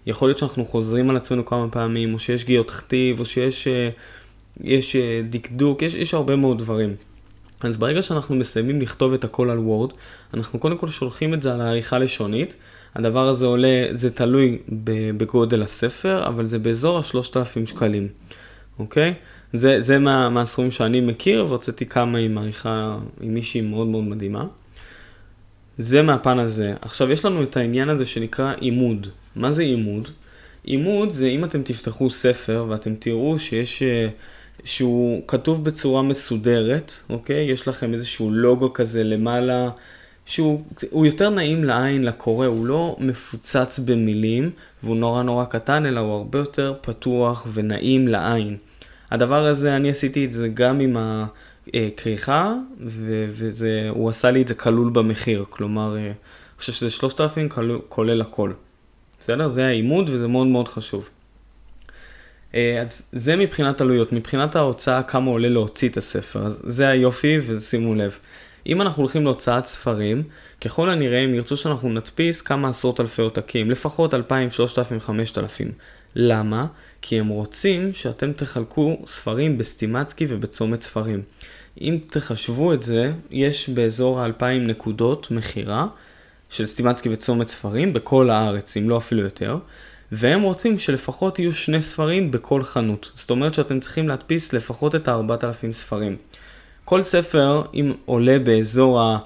יכול 0.06 0.30
להיות 0.30 0.38
שאנחנו 0.38 0.66
חוזרים 0.66 1.10
על 1.10 1.16
עצמנו 1.16 1.46
כמה 1.46 1.70
פעמים, 1.70 2.14
או 2.14 2.20
שיש 2.20 2.46
גיאות 2.46 2.72
כתיב, 2.72 3.20
או 3.20 3.26
שיש 3.26 3.68
אה, 3.68 3.90
יש 4.62 4.96
אה, 4.96 5.22
דקדוק, 5.30 5.82
יש, 5.82 5.94
יש 5.94 6.14
הרבה 6.14 6.36
מאוד 6.36 6.60
דברים. 6.60 6.96
אז 7.62 7.78
ברגע 7.78 8.02
שאנחנו 8.02 8.36
מסיימים 8.36 8.82
לכתוב 8.82 9.14
את 9.14 9.24
הכל 9.24 9.50
על 9.50 9.60
וורד, 9.60 9.92
אנחנו 10.34 10.60
קודם 10.60 10.78
כל 10.78 10.88
שולחים 10.88 11.34
את 11.34 11.42
זה 11.42 11.54
על 11.54 11.62
העריכה 11.62 12.00
לשונית. 12.00 12.56
הדבר 12.96 13.28
הזה 13.28 13.46
עולה, 13.46 13.88
זה 13.92 14.12
תלוי 14.12 14.60
בגודל 15.18 15.62
הספר, 15.62 16.28
אבל 16.28 16.46
זה 16.46 16.60
באזור 16.60 16.98
ה-3,000 16.98 17.66
שקלים, 17.66 18.08
אוקיי? 18.80 19.14
זה, 19.54 19.82
זה 19.82 20.00
מה, 20.00 20.30
מהסכומים 20.30 20.72
שאני 20.72 21.02
מכיר, 21.02 21.46
והוצאתי 21.46 21.86
כמה 21.86 22.18
עם 22.18 22.38
עריכה, 22.38 22.98
עם 23.22 23.34
מישהי 23.34 23.62
מאוד 23.62 23.88
מאוד 23.88 24.04
מדהימה. 24.04 24.46
זה 25.78 26.02
מהפן 26.02 26.40
הזה. 26.40 26.74
עכשיו, 26.82 27.12
יש 27.12 27.26
לנו 27.26 27.44
את 27.44 27.58
העניין 27.58 27.90
הזה 27.90 28.06
שנקרא 28.06 28.54
עימוד. 28.60 29.08
מה 29.36 29.52
זה 29.52 29.62
עימוד? 29.62 30.10
עימוד 30.64 31.12
זה 31.12 31.28
אם 31.28 31.46
אתם 31.46 31.64
תפתחו 31.64 32.10
ספר 32.10 32.66
ואתם 32.70 32.96
תראו 32.96 33.40
שיש, 33.40 33.84
אה, 33.84 34.08
שהוא 34.64 35.22
כתוב 35.28 35.64
בצורה 35.64 36.02
מסודרת, 36.02 36.94
אוקיי? 37.10 37.52
יש 37.52 37.68
לכם 37.68 37.94
איזשהו 37.94 38.32
לוגו 38.32 38.74
כזה 38.74 39.04
למעלה, 39.04 39.70
שהוא 40.26 41.06
יותר 41.06 41.30
נעים 41.30 41.64
לעין 41.64 42.04
לקורא, 42.04 42.46
הוא 42.46 42.66
לא 42.66 42.96
מפוצץ 43.00 43.80
במילים 43.80 44.50
והוא 44.84 44.96
נורא 44.96 45.24
נורא 45.24 45.46
קטן, 45.46 45.86
אלא 45.86 46.00
הוא 46.00 46.14
הרבה 46.14 46.40
יותר 46.40 46.74
פתוח 46.82 47.48
ונעים 47.54 48.08
לעין. 48.08 48.58
הדבר 49.12 49.46
הזה, 49.46 49.76
אני 49.76 49.92
עשיתי 49.92 50.26
את 50.26 50.34
זה 50.34 50.48
גם 50.48 50.80
עם 50.80 50.98
הכריכה, 51.74 52.54
והוא 52.80 54.10
עשה 54.10 54.32
לי 54.32 54.42
את 54.42 54.48
זה 54.48 54.54
כלול 54.54 54.90
במחיר, 54.90 55.46
כלומר, 55.50 55.98
אה, 55.98 56.02
אני 56.02 56.14
חושב 56.58 56.74
שזה 56.74 56.90
3,000 56.90 57.50
כולל 57.90 58.22
הכל. 58.22 58.52
בסדר? 59.20 59.48
זה 59.48 59.66
העימוד 59.66 60.10
וזה 60.10 60.28
מאוד 60.28 60.48
מאוד 60.48 60.68
חשוב. 60.68 61.10
אה, 62.56 62.82
אז 62.82 63.10
זה 63.12 63.36
מבחינת 63.36 63.82
עלויות, 63.82 64.14
מבחינת 64.14 64.56
ההוצאה 64.56 65.04
כמה 65.04 65.32
עולה 65.32 65.50
להוציא 65.50 65.90
את 65.90 65.98
הספר, 65.98 66.46
אז 66.46 66.62
זה 66.64 66.88
היופי 66.88 67.38
ושימו 67.46 67.96
לב. 67.96 68.18
אם 68.68 68.82
אנחנו 68.82 69.04
הולכים 69.04 69.24
להוצאת 69.24 69.66
ספרים, 69.66 70.24
ככל 70.62 70.90
הנראה 70.90 71.24
הם 71.24 71.36
ירצו 71.36 71.58
שאנחנו 71.58 71.90
נדפיס 71.90 72.42
כמה 72.42 72.70
עשרות 72.70 73.00
אלפי 73.00 73.22
עותקים, 73.22 73.72
לפחות 73.72 74.14
2,000, 74.14 74.52
3,000, 74.52 75.00
5,000. 75.00 75.72
למה? 76.16 76.66
כי 77.02 77.20
הם 77.20 77.28
רוצים 77.28 77.94
שאתם 77.94 78.34
תחלקו 78.34 78.98
ספרים 79.06 79.58
בסטימצקי 79.58 80.26
ובצומת 80.30 80.82
ספרים. 80.82 81.22
אם 81.82 81.98
תחשבו 82.10 82.74
את 82.74 82.84
זה, 82.84 83.12
יש 83.32 83.70
באזור 83.70 84.20
ה-2,000 84.22 84.44
נקודות 84.44 85.32
מכירה 85.32 85.84
של 86.50 86.66
סטימצקי 86.66 87.10
וצומת 87.10 87.48
ספרים 87.48 87.94
בכל 87.94 88.30
הארץ, 88.30 88.78
אם 88.78 88.90
לא 88.90 88.98
אפילו 88.98 89.22
יותר, 89.22 89.58
והם 90.12 90.42
רוצים 90.42 90.80
שלפחות 90.80 91.40
יהיו 91.40 91.54
שני 91.54 91.82
ספרים 91.82 92.32
בכל 92.32 92.64
חנות. 92.64 93.12
זאת 93.16 93.30
אומרת 93.30 93.54
שאתם 93.54 93.80
צריכים 93.80 94.08
להדפיס 94.08 94.54
לפחות 94.54 94.96
את 94.96 95.08
ה-4,000 95.08 95.72
ספרים. 95.72 96.16
כל 96.86 97.02
ספר, 97.02 97.64
אם 97.74 97.94
עולה 98.06 98.40
באזור 98.40 99.02
ה... 99.02 99.20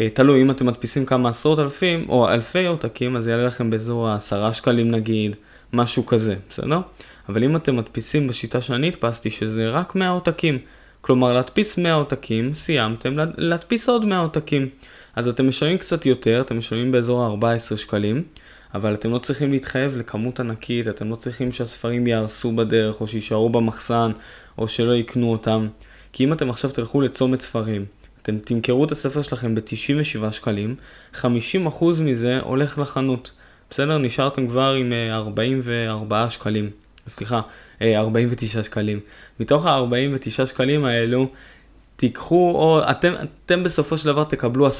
אה, 0.00 0.08
תלוי, 0.10 0.42
אם 0.42 0.50
אתם 0.50 0.66
מדפיסים 0.66 1.06
כמה 1.06 1.28
עשרות 1.28 1.58
אלפים 1.58 2.06
או 2.08 2.28
אלפי 2.28 2.66
עותקים, 2.66 3.16
אז 3.16 3.26
יעלה 3.26 3.46
לכם 3.46 3.70
באזור 3.70 4.08
ה-10 4.08 4.52
שקלים 4.52 4.90
נגיד, 4.90 5.36
משהו 5.72 6.06
כזה, 6.06 6.34
בסדר? 6.50 6.80
אבל 7.28 7.44
אם 7.44 7.56
אתם 7.56 7.76
מדפיסים 7.76 8.28
בשיטה 8.28 8.60
שאני 8.60 8.88
הדפסתי, 8.88 9.30
שזה 9.30 9.68
רק 9.68 9.94
100 9.94 10.08
עותקים, 10.08 10.58
כלומר 11.00 11.32
להדפיס 11.32 11.78
100 11.78 11.94
עותקים, 11.94 12.54
סיימתם 12.54 13.14
להדפיס 13.36 13.88
עוד 13.88 14.04
100 14.04 14.18
עותקים. 14.18 14.68
אז 15.16 15.28
אתם 15.28 15.48
משלמים 15.48 15.78
קצת 15.78 16.06
יותר, 16.06 16.40
אתם 16.40 16.58
משלמים 16.58 16.92
באזור 16.92 17.24
ה-14 17.24 17.76
שקלים, 17.76 18.22
אבל 18.74 18.94
אתם 18.94 19.10
לא 19.10 19.18
צריכים 19.18 19.52
להתחייב 19.52 19.96
לכמות 19.96 20.40
ענקית, 20.40 20.88
אתם 20.88 21.10
לא 21.10 21.16
צריכים 21.16 21.52
שהספרים 21.52 22.06
יהרסו 22.06 22.52
בדרך, 22.52 23.00
או 23.00 23.06
שיישארו 23.06 23.50
במחסן, 23.50 24.12
או 24.58 24.68
שלא 24.68 24.92
יקנו 24.92 25.32
אותם. 25.32 25.68
כי 26.12 26.24
אם 26.24 26.32
אתם 26.32 26.50
עכשיו 26.50 26.70
תלכו 26.70 27.00
לצומת 27.00 27.40
ספרים, 27.40 27.84
אתם 28.22 28.38
תמכרו 28.38 28.84
את 28.84 28.92
הספר 28.92 29.22
שלכם 29.22 29.54
ב-97 29.54 30.32
שקלים, 30.32 30.74
50% 31.14 31.24
מזה 32.00 32.38
הולך 32.42 32.78
לחנות. 32.78 33.30
בסדר? 33.70 33.98
נשארתם 33.98 34.48
כבר 34.48 34.72
עם 34.72 34.92
44 35.10 36.22
אה, 36.22 36.30
שקלים. 36.30 36.70
סליחה, 37.08 37.40
49 37.82 38.58
אה, 38.58 38.64
שקלים. 38.64 39.00
מתוך 39.40 39.66
ה-49 39.66 40.46
שקלים 40.46 40.84
האלו, 40.84 41.28
תיקחו, 41.96 42.52
או 42.54 42.90
אתם, 42.90 43.14
אתם 43.46 43.62
בסופו 43.62 43.98
של 43.98 44.06
דבר 44.06 44.24
תקבלו 44.24 44.68
10% 44.68 44.72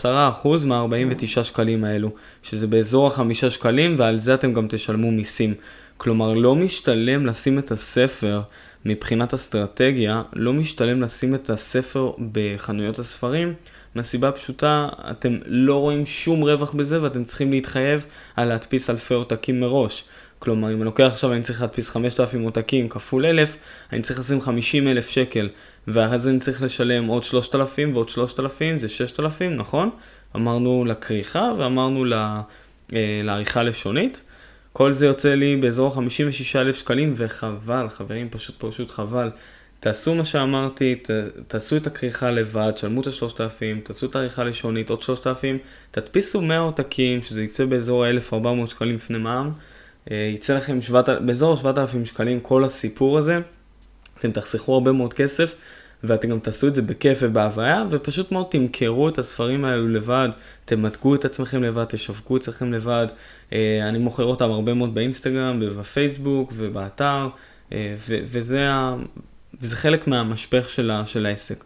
מה-49 0.66 1.44
שקלים 1.44 1.84
האלו, 1.84 2.10
שזה 2.42 2.66
באזור 2.66 3.06
ה-5 3.06 3.50
שקלים, 3.50 3.94
ועל 3.98 4.18
זה 4.18 4.34
אתם 4.34 4.52
גם 4.52 4.66
תשלמו 4.68 5.10
מיסים. 5.10 5.54
כלומר, 5.96 6.34
לא 6.34 6.54
משתלם 6.54 7.26
לשים 7.26 7.58
את 7.58 7.70
הספר, 7.70 8.40
מבחינת 8.84 9.34
אסטרטגיה, 9.34 10.22
לא 10.32 10.52
משתלם 10.52 11.02
לשים 11.02 11.34
את 11.34 11.50
הספר 11.50 12.10
בחנויות 12.32 12.98
הספרים, 12.98 13.54
מהסיבה 13.96 14.28
הפשוטה, 14.28 14.88
אתם 15.10 15.38
לא 15.46 15.80
רואים 15.80 16.06
שום 16.06 16.42
רווח 16.42 16.72
בזה 16.72 17.02
ואתם 17.02 17.24
צריכים 17.24 17.50
להתחייב 17.50 18.06
על 18.36 18.48
להדפיס 18.48 18.90
אלפי 18.90 19.14
עותקים 19.14 19.60
מראש. 19.60 20.04
כלומר, 20.38 20.72
אם 20.72 20.76
אני 20.76 20.84
לוקח 20.84 21.10
עכשיו, 21.12 21.32
אני 21.32 21.42
צריך 21.42 21.60
להדפיס 21.60 21.90
5,000 21.90 22.42
עותקים 22.42 22.88
כפול 22.88 23.26
1,000, 23.26 23.56
אני 23.92 24.02
צריך 24.02 24.18
לשים 24.20 24.40
50,000 24.40 25.08
שקל, 25.08 25.48
ואז 25.88 26.28
אני 26.28 26.38
צריך 26.38 26.62
לשלם 26.62 27.06
עוד 27.06 27.24
3,000 27.24 27.94
ועוד 27.94 28.08
3,000, 28.08 28.78
זה 28.78 28.88
6,000, 28.88 29.56
נכון? 29.56 29.90
אמרנו 30.36 30.84
לכריכה 30.84 31.52
ואמרנו 31.58 32.04
אה, 32.14 33.20
לעריכה 33.24 33.62
לשונית. 33.62 34.30
כל 34.72 34.92
זה 34.92 35.06
יוצא 35.06 35.34
לי 35.34 35.56
באזור 35.56 35.94
56,000 35.94 36.76
שקלים, 36.76 37.14
וחבל, 37.16 37.88
חברים, 37.88 38.28
פשוט 38.30 38.64
פשוט 38.64 38.90
חבל. 38.90 39.30
תעשו 39.80 40.14
מה 40.14 40.24
שאמרתי, 40.24 40.94
ת, 40.94 41.10
תעשו 41.48 41.76
את 41.76 41.86
הכריכה 41.86 42.30
לבד, 42.30 42.72
שלמו 42.76 43.00
את 43.00 43.06
ה-3,000, 43.06 43.80
תעשו 43.84 44.06
את 44.06 44.16
העריכה 44.16 44.44
לשונית, 44.44 44.90
עוד 44.90 45.02
3,000, 45.02 45.58
תדפיסו 45.90 46.40
100 46.40 46.58
עותקים, 46.58 47.22
שזה 47.22 47.42
יצא 47.42 47.64
באזור 47.64 48.04
ה-1,400 48.04 48.68
שקלים 48.68 48.94
לפני 48.94 49.18
מע"מ, 49.18 49.52
אה, 50.10 50.30
יצא 50.34 50.56
לכם 50.56 50.82
7, 50.82 51.02
באזור 51.20 51.56
7,000 51.56 52.06
שקלים 52.06 52.40
כל 52.40 52.64
הסיפור 52.64 53.18
הזה, 53.18 53.38
אתם 54.18 54.30
תחסכו 54.30 54.74
הרבה 54.74 54.92
מאוד 54.92 55.14
כסף, 55.14 55.54
ואתם 56.04 56.28
גם 56.28 56.38
תעשו 56.38 56.68
את 56.68 56.74
זה 56.74 56.82
בכיף 56.82 57.18
ובהוויה, 57.22 57.84
ופשוט 57.90 58.32
מאוד 58.32 58.46
תמכרו 58.50 59.08
את 59.08 59.18
הספרים 59.18 59.64
האלו 59.64 59.88
לבד, 59.88 60.28
תמתגו 60.64 61.14
את 61.14 61.24
עצמכם 61.24 61.62
לבד, 61.62 61.84
תשווקו 61.84 62.36
את 62.36 62.42
עצמכם 62.42 62.72
לבד. 62.72 63.06
אה, 63.52 63.88
אני 63.88 63.98
מוכר 63.98 64.24
אותם 64.24 64.50
הרבה 64.50 64.74
מאוד 64.74 64.94
באינסטגרם 64.94 65.58
ובפייסבוק 65.62 66.52
ובאתר, 66.56 67.28
אה, 67.72 67.94
וזה, 68.06 68.70
ה... 68.70 68.96
וזה 69.60 69.76
חלק 69.76 70.06
מהמשפך 70.06 70.70
של, 70.70 70.90
ה... 70.90 71.06
של 71.06 71.26
העסק. 71.26 71.64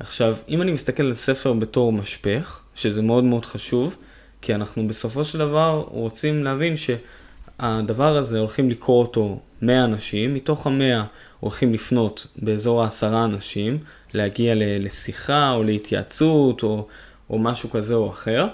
עכשיו, 0.00 0.36
אם 0.48 0.62
אני 0.62 0.72
מסתכל 0.72 1.02
על 1.02 1.14
ספר 1.14 1.52
בתור 1.52 1.92
משפך, 1.92 2.60
שזה 2.74 3.02
מאוד 3.02 3.24
מאוד 3.24 3.46
חשוב, 3.46 3.96
כי 4.42 4.54
אנחנו 4.54 4.88
בסופו 4.88 5.24
של 5.24 5.38
דבר 5.38 5.84
רוצים 5.88 6.44
להבין 6.44 6.74
שהדבר 6.76 8.16
הזה 8.16 8.38
הולכים 8.38 8.70
לקרוא 8.70 9.02
אותו 9.02 9.40
100 9.62 9.84
אנשים, 9.84 10.34
מתוך 10.34 10.66
המאה 10.66 11.04
הולכים 11.40 11.74
לפנות 11.74 12.26
באזור 12.36 12.82
העשרה 12.82 13.24
אנשים, 13.24 13.78
להגיע 14.14 14.54
לשיחה 14.56 15.50
או 15.50 15.62
להתייעצות 15.62 16.62
או, 16.62 16.86
או 17.30 17.38
משהו 17.38 17.70
כזה 17.70 17.94
או 17.94 18.10
אחר, 18.10 18.46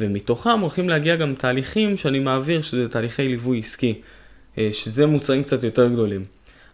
ומתוכם 0.00 0.60
הולכים 0.60 0.88
להגיע 0.88 1.16
גם 1.16 1.34
תהליכים 1.34 1.96
שאני 1.96 2.18
מעביר, 2.18 2.62
שזה 2.62 2.88
תהליכי 2.88 3.28
ליווי 3.28 3.58
עסקי, 3.58 4.00
אה, 4.58 4.68
שזה 4.72 5.06
מוצרים 5.06 5.42
קצת 5.42 5.62
יותר 5.62 5.88
גדולים. 5.88 6.24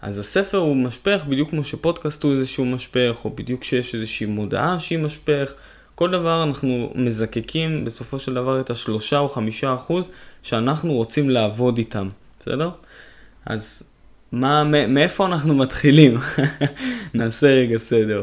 אז 0.03 0.19
הספר 0.19 0.59
הוא 0.59 0.77
משפך 0.77 1.25
בדיוק 1.29 1.51
כמו 1.51 1.65
שפודקאסט 1.65 2.23
הוא 2.23 2.33
איזשהו 2.33 2.65
משפך, 2.65 3.17
או 3.25 3.31
בדיוק 3.31 3.65
שיש 3.65 3.95
איזושהי 3.95 4.27
מודעה 4.27 4.79
שהיא 4.79 4.99
משפך. 4.99 5.53
כל 5.95 6.11
דבר 6.11 6.43
אנחנו 6.43 6.93
מזקקים 6.95 7.85
בסופו 7.85 8.19
של 8.19 8.35
דבר 8.35 8.61
את 8.61 8.71
השלושה 8.71 9.19
או 9.19 9.29
חמישה 9.29 9.75
אחוז 9.75 10.11
שאנחנו 10.43 10.93
רוצים 10.93 11.31
לעבוד 11.31 11.79
איתם, 11.79 12.09
בסדר? 12.41 12.71
אז 13.47 13.83
מה, 14.33 14.65
מאיפה 14.65 15.27
אנחנו 15.27 15.55
מתחילים? 15.55 16.19
נעשה 17.15 17.47
רגע 17.47 17.79
סדר. 17.79 18.23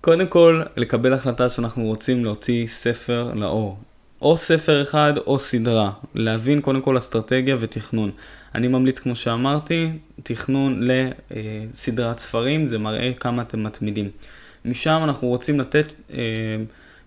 קודם 0.00 0.26
כל, 0.26 0.62
לקבל 0.76 1.12
החלטה 1.12 1.48
שאנחנו 1.48 1.84
רוצים 1.84 2.24
להוציא 2.24 2.66
ספר 2.66 3.32
לאור. 3.34 3.78
או 4.22 4.36
ספר 4.36 4.82
אחד 4.82 5.12
או 5.26 5.38
סדרה. 5.38 5.92
להבין 6.14 6.60
קודם 6.60 6.80
כל 6.80 6.98
אסטרטגיה 6.98 7.56
ותכנון. 7.60 8.10
אני 8.54 8.68
ממליץ, 8.68 8.98
כמו 8.98 9.16
שאמרתי, 9.16 9.90
תכנון 10.22 10.82
לסדרת 10.82 12.18
ספרים, 12.18 12.66
זה 12.66 12.78
מראה 12.78 13.12
כמה 13.20 13.42
אתם 13.42 13.62
מתמידים. 13.62 14.10
משם 14.64 15.00
אנחנו 15.04 15.28
רוצים 15.28 15.60
לתת 15.60 15.92
אה, 16.12 16.18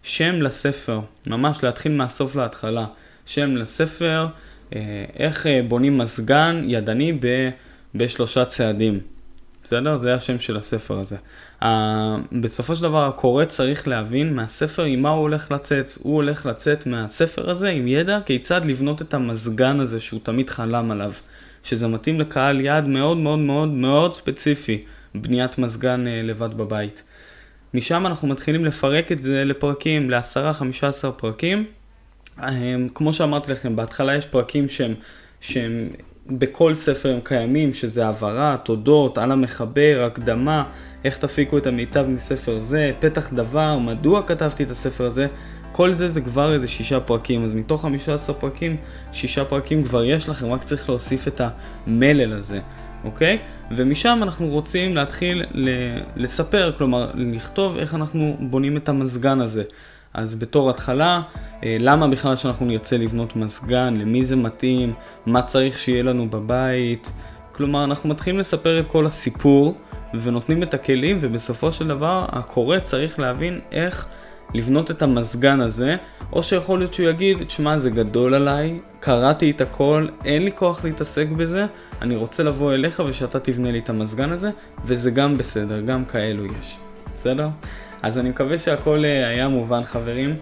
שם 0.03 0.35
לספר, 0.41 0.99
ממש 1.27 1.63
להתחיל 1.63 1.91
מהסוף 1.91 2.35
להתחלה. 2.35 2.85
שם 3.25 3.55
לספר, 3.55 4.27
אה, 4.75 5.05
איך 5.19 5.47
אה, 5.47 5.61
בונים 5.67 5.97
מזגן 5.97 6.63
ידני 6.67 7.13
ב... 7.13 7.49
בשלושה 7.95 8.45
צעדים. 8.45 8.99
בסדר? 9.63 9.97
זה 9.97 10.13
השם 10.13 10.39
של 10.39 10.57
הספר 10.57 10.99
הזה. 10.99 11.17
Uh, 11.63 11.65
בסופו 12.31 12.75
של 12.75 12.83
דבר 12.83 13.07
הקורא 13.07 13.45
צריך 13.45 13.87
להבין 13.87 14.33
מהספר 14.33 14.83
עם 14.83 15.01
מה 15.01 15.09
הוא 15.09 15.21
הולך 15.21 15.51
לצאת. 15.51 15.87
הוא 15.99 16.15
הולך 16.15 16.45
לצאת 16.45 16.85
מהספר 16.87 17.49
הזה 17.49 17.69
עם 17.69 17.87
ידע 17.87 18.19
כיצד 18.25 18.65
לבנות 18.65 19.01
את 19.01 19.13
המזגן 19.13 19.79
הזה 19.79 19.99
שהוא 19.99 20.19
תמיד 20.23 20.49
חלם 20.49 20.91
עליו. 20.91 21.11
שזה 21.63 21.87
מתאים 21.87 22.19
לקהל 22.19 22.61
יעד 22.61 22.87
מאוד 22.87 23.17
מאוד 23.17 23.39
מאוד 23.39 23.69
מאוד 23.69 24.13
ספציפי, 24.13 24.83
בניית 25.15 25.57
מזגן 25.57 26.05
uh, 26.07 26.09
לבד 26.27 26.53
בבית. 26.53 27.03
משם 27.73 28.05
אנחנו 28.05 28.27
מתחילים 28.27 28.65
לפרק 28.65 29.11
את 29.11 29.21
זה 29.21 29.43
לפרקים, 29.43 30.09
ל-10-15 30.09 31.11
פרקים. 31.17 31.65
Uh, 32.37 32.41
כמו 32.93 33.13
שאמרתי 33.13 33.51
לכם, 33.51 33.75
בהתחלה 33.75 34.15
יש 34.15 34.25
פרקים 34.25 34.69
שהם, 34.69 34.93
שהם 35.41 35.89
בכל 36.27 36.73
ספר 36.75 37.13
הם 37.13 37.19
קיימים, 37.23 37.73
שזה 37.73 38.07
הבהרה, 38.07 38.57
תודות, 38.63 39.17
על 39.17 39.31
המחבר, 39.31 40.03
הקדמה, 40.11 40.63
איך 41.05 41.17
תפיקו 41.17 41.57
את 41.57 41.67
המיטב 41.67 42.05
מספר 42.09 42.59
זה, 42.59 42.91
פתח 42.99 43.33
דבר, 43.33 43.77
מדוע 43.77 44.21
כתבתי 44.27 44.63
את 44.63 44.69
הספר 44.69 45.05
הזה, 45.05 45.27
כל 45.71 45.93
זה 45.93 46.09
זה 46.09 46.21
כבר 46.21 46.53
איזה 46.53 46.67
שישה 46.67 46.99
פרקים, 46.99 47.45
אז 47.45 47.53
מתוך 47.53 47.81
חמישה 47.81 48.13
עשר 48.13 48.33
פרקים, 48.33 48.77
שישה 49.11 49.45
פרקים 49.45 49.83
כבר 49.83 50.03
יש 50.03 50.29
לכם, 50.29 50.51
רק 50.51 50.63
צריך 50.63 50.89
להוסיף 50.89 51.27
את 51.27 51.41
המלל 51.87 52.33
הזה, 52.33 52.59
אוקיי? 53.03 53.39
ומשם 53.71 54.19
אנחנו 54.21 54.47
רוצים 54.47 54.95
להתחיל 54.95 55.43
לספר, 56.15 56.71
כלומר, 56.77 57.11
לכתוב 57.15 57.77
איך 57.77 57.95
אנחנו 57.95 58.37
בונים 58.39 58.77
את 58.77 58.89
המזגן 58.89 59.41
הזה. 59.41 59.63
אז 60.13 60.35
בתור 60.35 60.69
התחלה, 60.69 61.21
אה, 61.63 61.77
למה 61.79 62.07
בכלל 62.07 62.35
שאנחנו 62.35 62.65
נרצה 62.65 62.97
לבנות 62.97 63.35
מזגן, 63.35 63.93
למי 63.97 64.25
זה 64.25 64.35
מתאים, 64.35 64.93
מה 65.25 65.41
צריך 65.41 65.79
שיהיה 65.79 66.03
לנו 66.03 66.29
בבית. 66.29 67.11
כלומר, 67.51 67.83
אנחנו 67.83 68.09
מתחילים 68.09 68.39
לספר 68.39 68.79
את 68.79 68.87
כל 68.87 69.05
הסיפור 69.05 69.75
ונותנים 70.21 70.63
את 70.63 70.73
הכלים, 70.73 71.17
ובסופו 71.21 71.71
של 71.71 71.87
דבר 71.87 72.25
הקורא 72.29 72.79
צריך 72.79 73.19
להבין 73.19 73.59
איך 73.71 74.05
לבנות 74.53 74.91
את 74.91 75.01
המזגן 75.01 75.61
הזה, 75.61 75.95
או 76.33 76.43
שיכול 76.43 76.79
להיות 76.79 76.93
שהוא 76.93 77.09
יגיד, 77.09 77.43
תשמע, 77.43 77.77
זה 77.77 77.89
גדול 77.89 78.33
עליי, 78.33 78.79
קראתי 78.99 79.51
את 79.51 79.61
הכל, 79.61 80.07
אין 80.25 80.45
לי 80.45 80.51
כוח 80.55 80.85
להתעסק 80.85 81.27
בזה, 81.27 81.65
אני 82.01 82.15
רוצה 82.15 82.43
לבוא 82.43 82.73
אליך 82.73 83.03
ושאתה 83.07 83.39
תבנה 83.39 83.71
לי 83.71 83.79
את 83.79 83.89
המזגן 83.89 84.31
הזה, 84.31 84.49
וזה 84.85 85.11
גם 85.11 85.37
בסדר, 85.37 85.81
גם 85.81 86.05
כאלו 86.05 86.45
יש. 86.45 86.77
בסדר? 87.15 87.49
אז 88.01 88.17
אני 88.17 88.29
מקווה 88.29 88.57
שהכל 88.57 89.05
אה, 89.05 89.27
היה 89.27 89.47
מובן 89.47 89.83
חברים. 89.83 90.35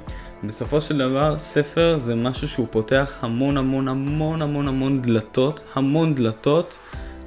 בסופו 0.43 0.81
של 0.81 0.97
דבר 0.97 1.39
ספר 1.39 1.97
זה 1.97 2.15
משהו 2.15 2.47
שהוא 2.47 2.67
פותח 2.71 3.17
המון 3.21 3.57
המון 3.57 3.87
המון 3.87 4.41
המון 4.41 4.67
המון 4.67 5.01
דלתות, 5.01 5.63
המון 5.75 6.15
דלתות 6.15 6.79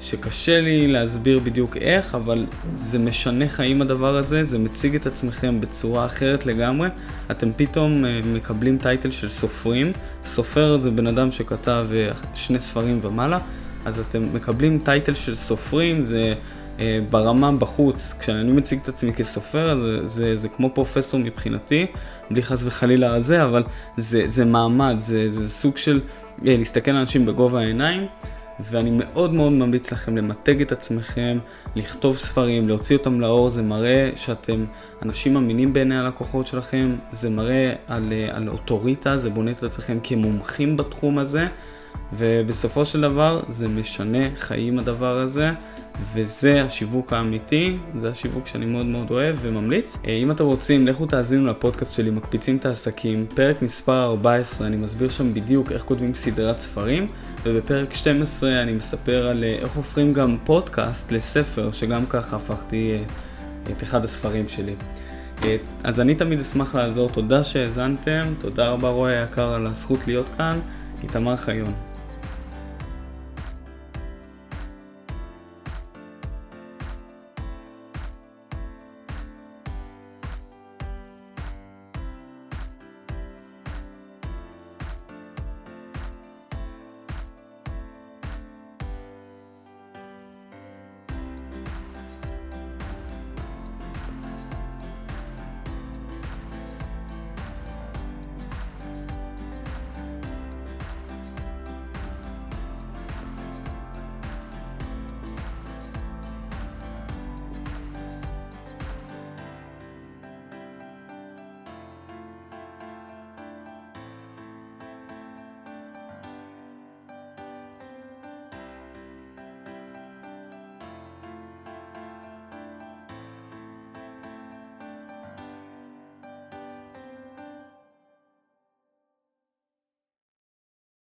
שקשה 0.04 0.60
לי 0.60 0.88
להסביר 0.88 1.38
בדיוק 1.38 1.76
איך, 1.76 2.14
אבל 2.14 2.46
זה 2.74 2.98
משנה 2.98 3.48
חיים 3.48 3.82
הדבר 3.82 4.16
הזה, 4.16 4.44
זה 4.44 4.58
מציג 4.58 4.94
את 4.94 5.06
עצמכם 5.06 5.60
בצורה 5.60 6.06
אחרת 6.06 6.46
לגמרי. 6.46 6.88
אתם 7.30 7.52
פתאום 7.52 8.04
אה, 8.04 8.20
מקבלים 8.34 8.78
טייטל 8.78 9.10
של 9.10 9.28
סופרים, 9.28 9.92
סופר 10.26 10.80
זה 10.80 10.90
בן 10.90 11.06
אדם 11.06 11.30
שכתב 11.30 11.86
אה, 11.94 12.08
שני 12.34 12.60
ספרים 12.60 13.00
ומעלה, 13.02 13.38
אז 13.84 13.98
אתם 13.98 14.34
מקבלים 14.34 14.78
טייטל 14.78 15.14
של 15.14 15.34
סופרים, 15.34 16.02
זה... 16.02 16.34
אה, 16.80 16.98
ברמה 17.10 17.52
בחוץ, 17.52 18.14
כשאני 18.20 18.52
מציג 18.52 18.78
את 18.82 18.88
עצמי 18.88 19.12
כסופר, 19.12 19.76
זה, 19.76 20.06
זה, 20.06 20.36
זה 20.36 20.48
כמו 20.48 20.70
פרופסור 20.74 21.20
מבחינתי, 21.20 21.86
בלי 22.30 22.42
חס 22.42 22.62
וחלילה 22.64 23.14
הזה, 23.14 23.44
אבל 23.44 23.62
זה, 23.96 24.22
זה 24.26 24.44
מעמד, 24.44 24.94
זה, 24.98 25.28
זה 25.28 25.48
סוג 25.48 25.76
של 25.76 26.00
להסתכל 26.42 26.90
על 26.90 26.96
אנשים 26.96 27.26
בגובה 27.26 27.60
העיניים, 27.60 28.06
ואני 28.60 28.90
מאוד 28.90 29.32
מאוד 29.32 29.52
ממליץ 29.52 29.92
לכם 29.92 30.16
למתג 30.16 30.60
את 30.60 30.72
עצמכם, 30.72 31.38
לכתוב 31.76 32.16
ספרים, 32.16 32.68
להוציא 32.68 32.96
אותם 32.96 33.20
לאור, 33.20 33.50
זה 33.50 33.62
מראה 33.62 34.10
שאתם 34.16 34.64
אנשים 35.02 35.36
אמינים 35.36 35.72
בעיני 35.72 35.98
הלקוחות 35.98 36.46
שלכם, 36.46 36.96
זה 37.12 37.30
מראה 37.30 37.72
על, 37.86 38.12
אה, 38.12 38.36
על 38.36 38.48
אוטוריטה, 38.48 39.16
זה 39.16 39.30
בונה 39.30 39.50
את 39.50 39.62
עצמכם 39.62 39.98
כמומחים 40.02 40.76
בתחום 40.76 41.18
הזה, 41.18 41.46
ובסופו 42.12 42.84
של 42.84 43.00
דבר 43.00 43.42
זה 43.48 43.68
משנה 43.68 44.36
חיים 44.36 44.78
הדבר 44.78 45.18
הזה. 45.18 45.50
וזה 46.12 46.62
השיווק 46.62 47.12
האמיתי, 47.12 47.78
זה 47.96 48.10
השיווק 48.10 48.46
שאני 48.46 48.66
מאוד 48.66 48.86
מאוד 48.86 49.10
אוהב 49.10 49.36
וממליץ. 49.40 49.96
אה, 50.06 50.10
אם 50.10 50.30
אתם 50.30 50.44
רוצים, 50.44 50.86
לכו 50.86 51.06
תאזינו 51.06 51.46
לפודקאסט 51.46 51.94
שלי, 51.94 52.10
מקפיצים 52.10 52.56
את 52.56 52.66
העסקים, 52.66 53.26
פרק 53.34 53.62
מספר 53.62 54.04
14, 54.04 54.66
אני 54.66 54.76
מסביר 54.76 55.08
שם 55.08 55.34
בדיוק 55.34 55.72
איך 55.72 55.82
כותבים 55.82 56.14
סדרת 56.14 56.58
ספרים, 56.58 57.06
ובפרק 57.42 57.94
12 57.94 58.62
אני 58.62 58.72
מספר 58.72 59.26
על 59.26 59.44
אה, 59.44 59.56
איך 59.60 59.76
הופכים 59.76 60.12
גם 60.12 60.36
פודקאסט 60.44 61.12
לספר, 61.12 61.72
שגם 61.72 62.06
ככה 62.06 62.36
הפכתי 62.36 62.92
אה, 62.92 63.02
את 63.72 63.82
אחד 63.82 64.04
הספרים 64.04 64.48
שלי. 64.48 64.74
אז 65.84 66.00
אני 66.00 66.14
תמיד 66.14 66.40
אשמח 66.40 66.74
לעזור, 66.74 67.08
תודה 67.08 67.44
שהאזנתם, 67.44 68.34
תודה 68.38 68.68
רבה 68.68 68.88
רועי 68.88 69.18
היקר 69.18 69.54
על 69.54 69.66
הזכות 69.66 70.06
להיות 70.06 70.28
כאן, 70.36 70.58
איתמר 71.02 71.36
חיון. 71.36 71.93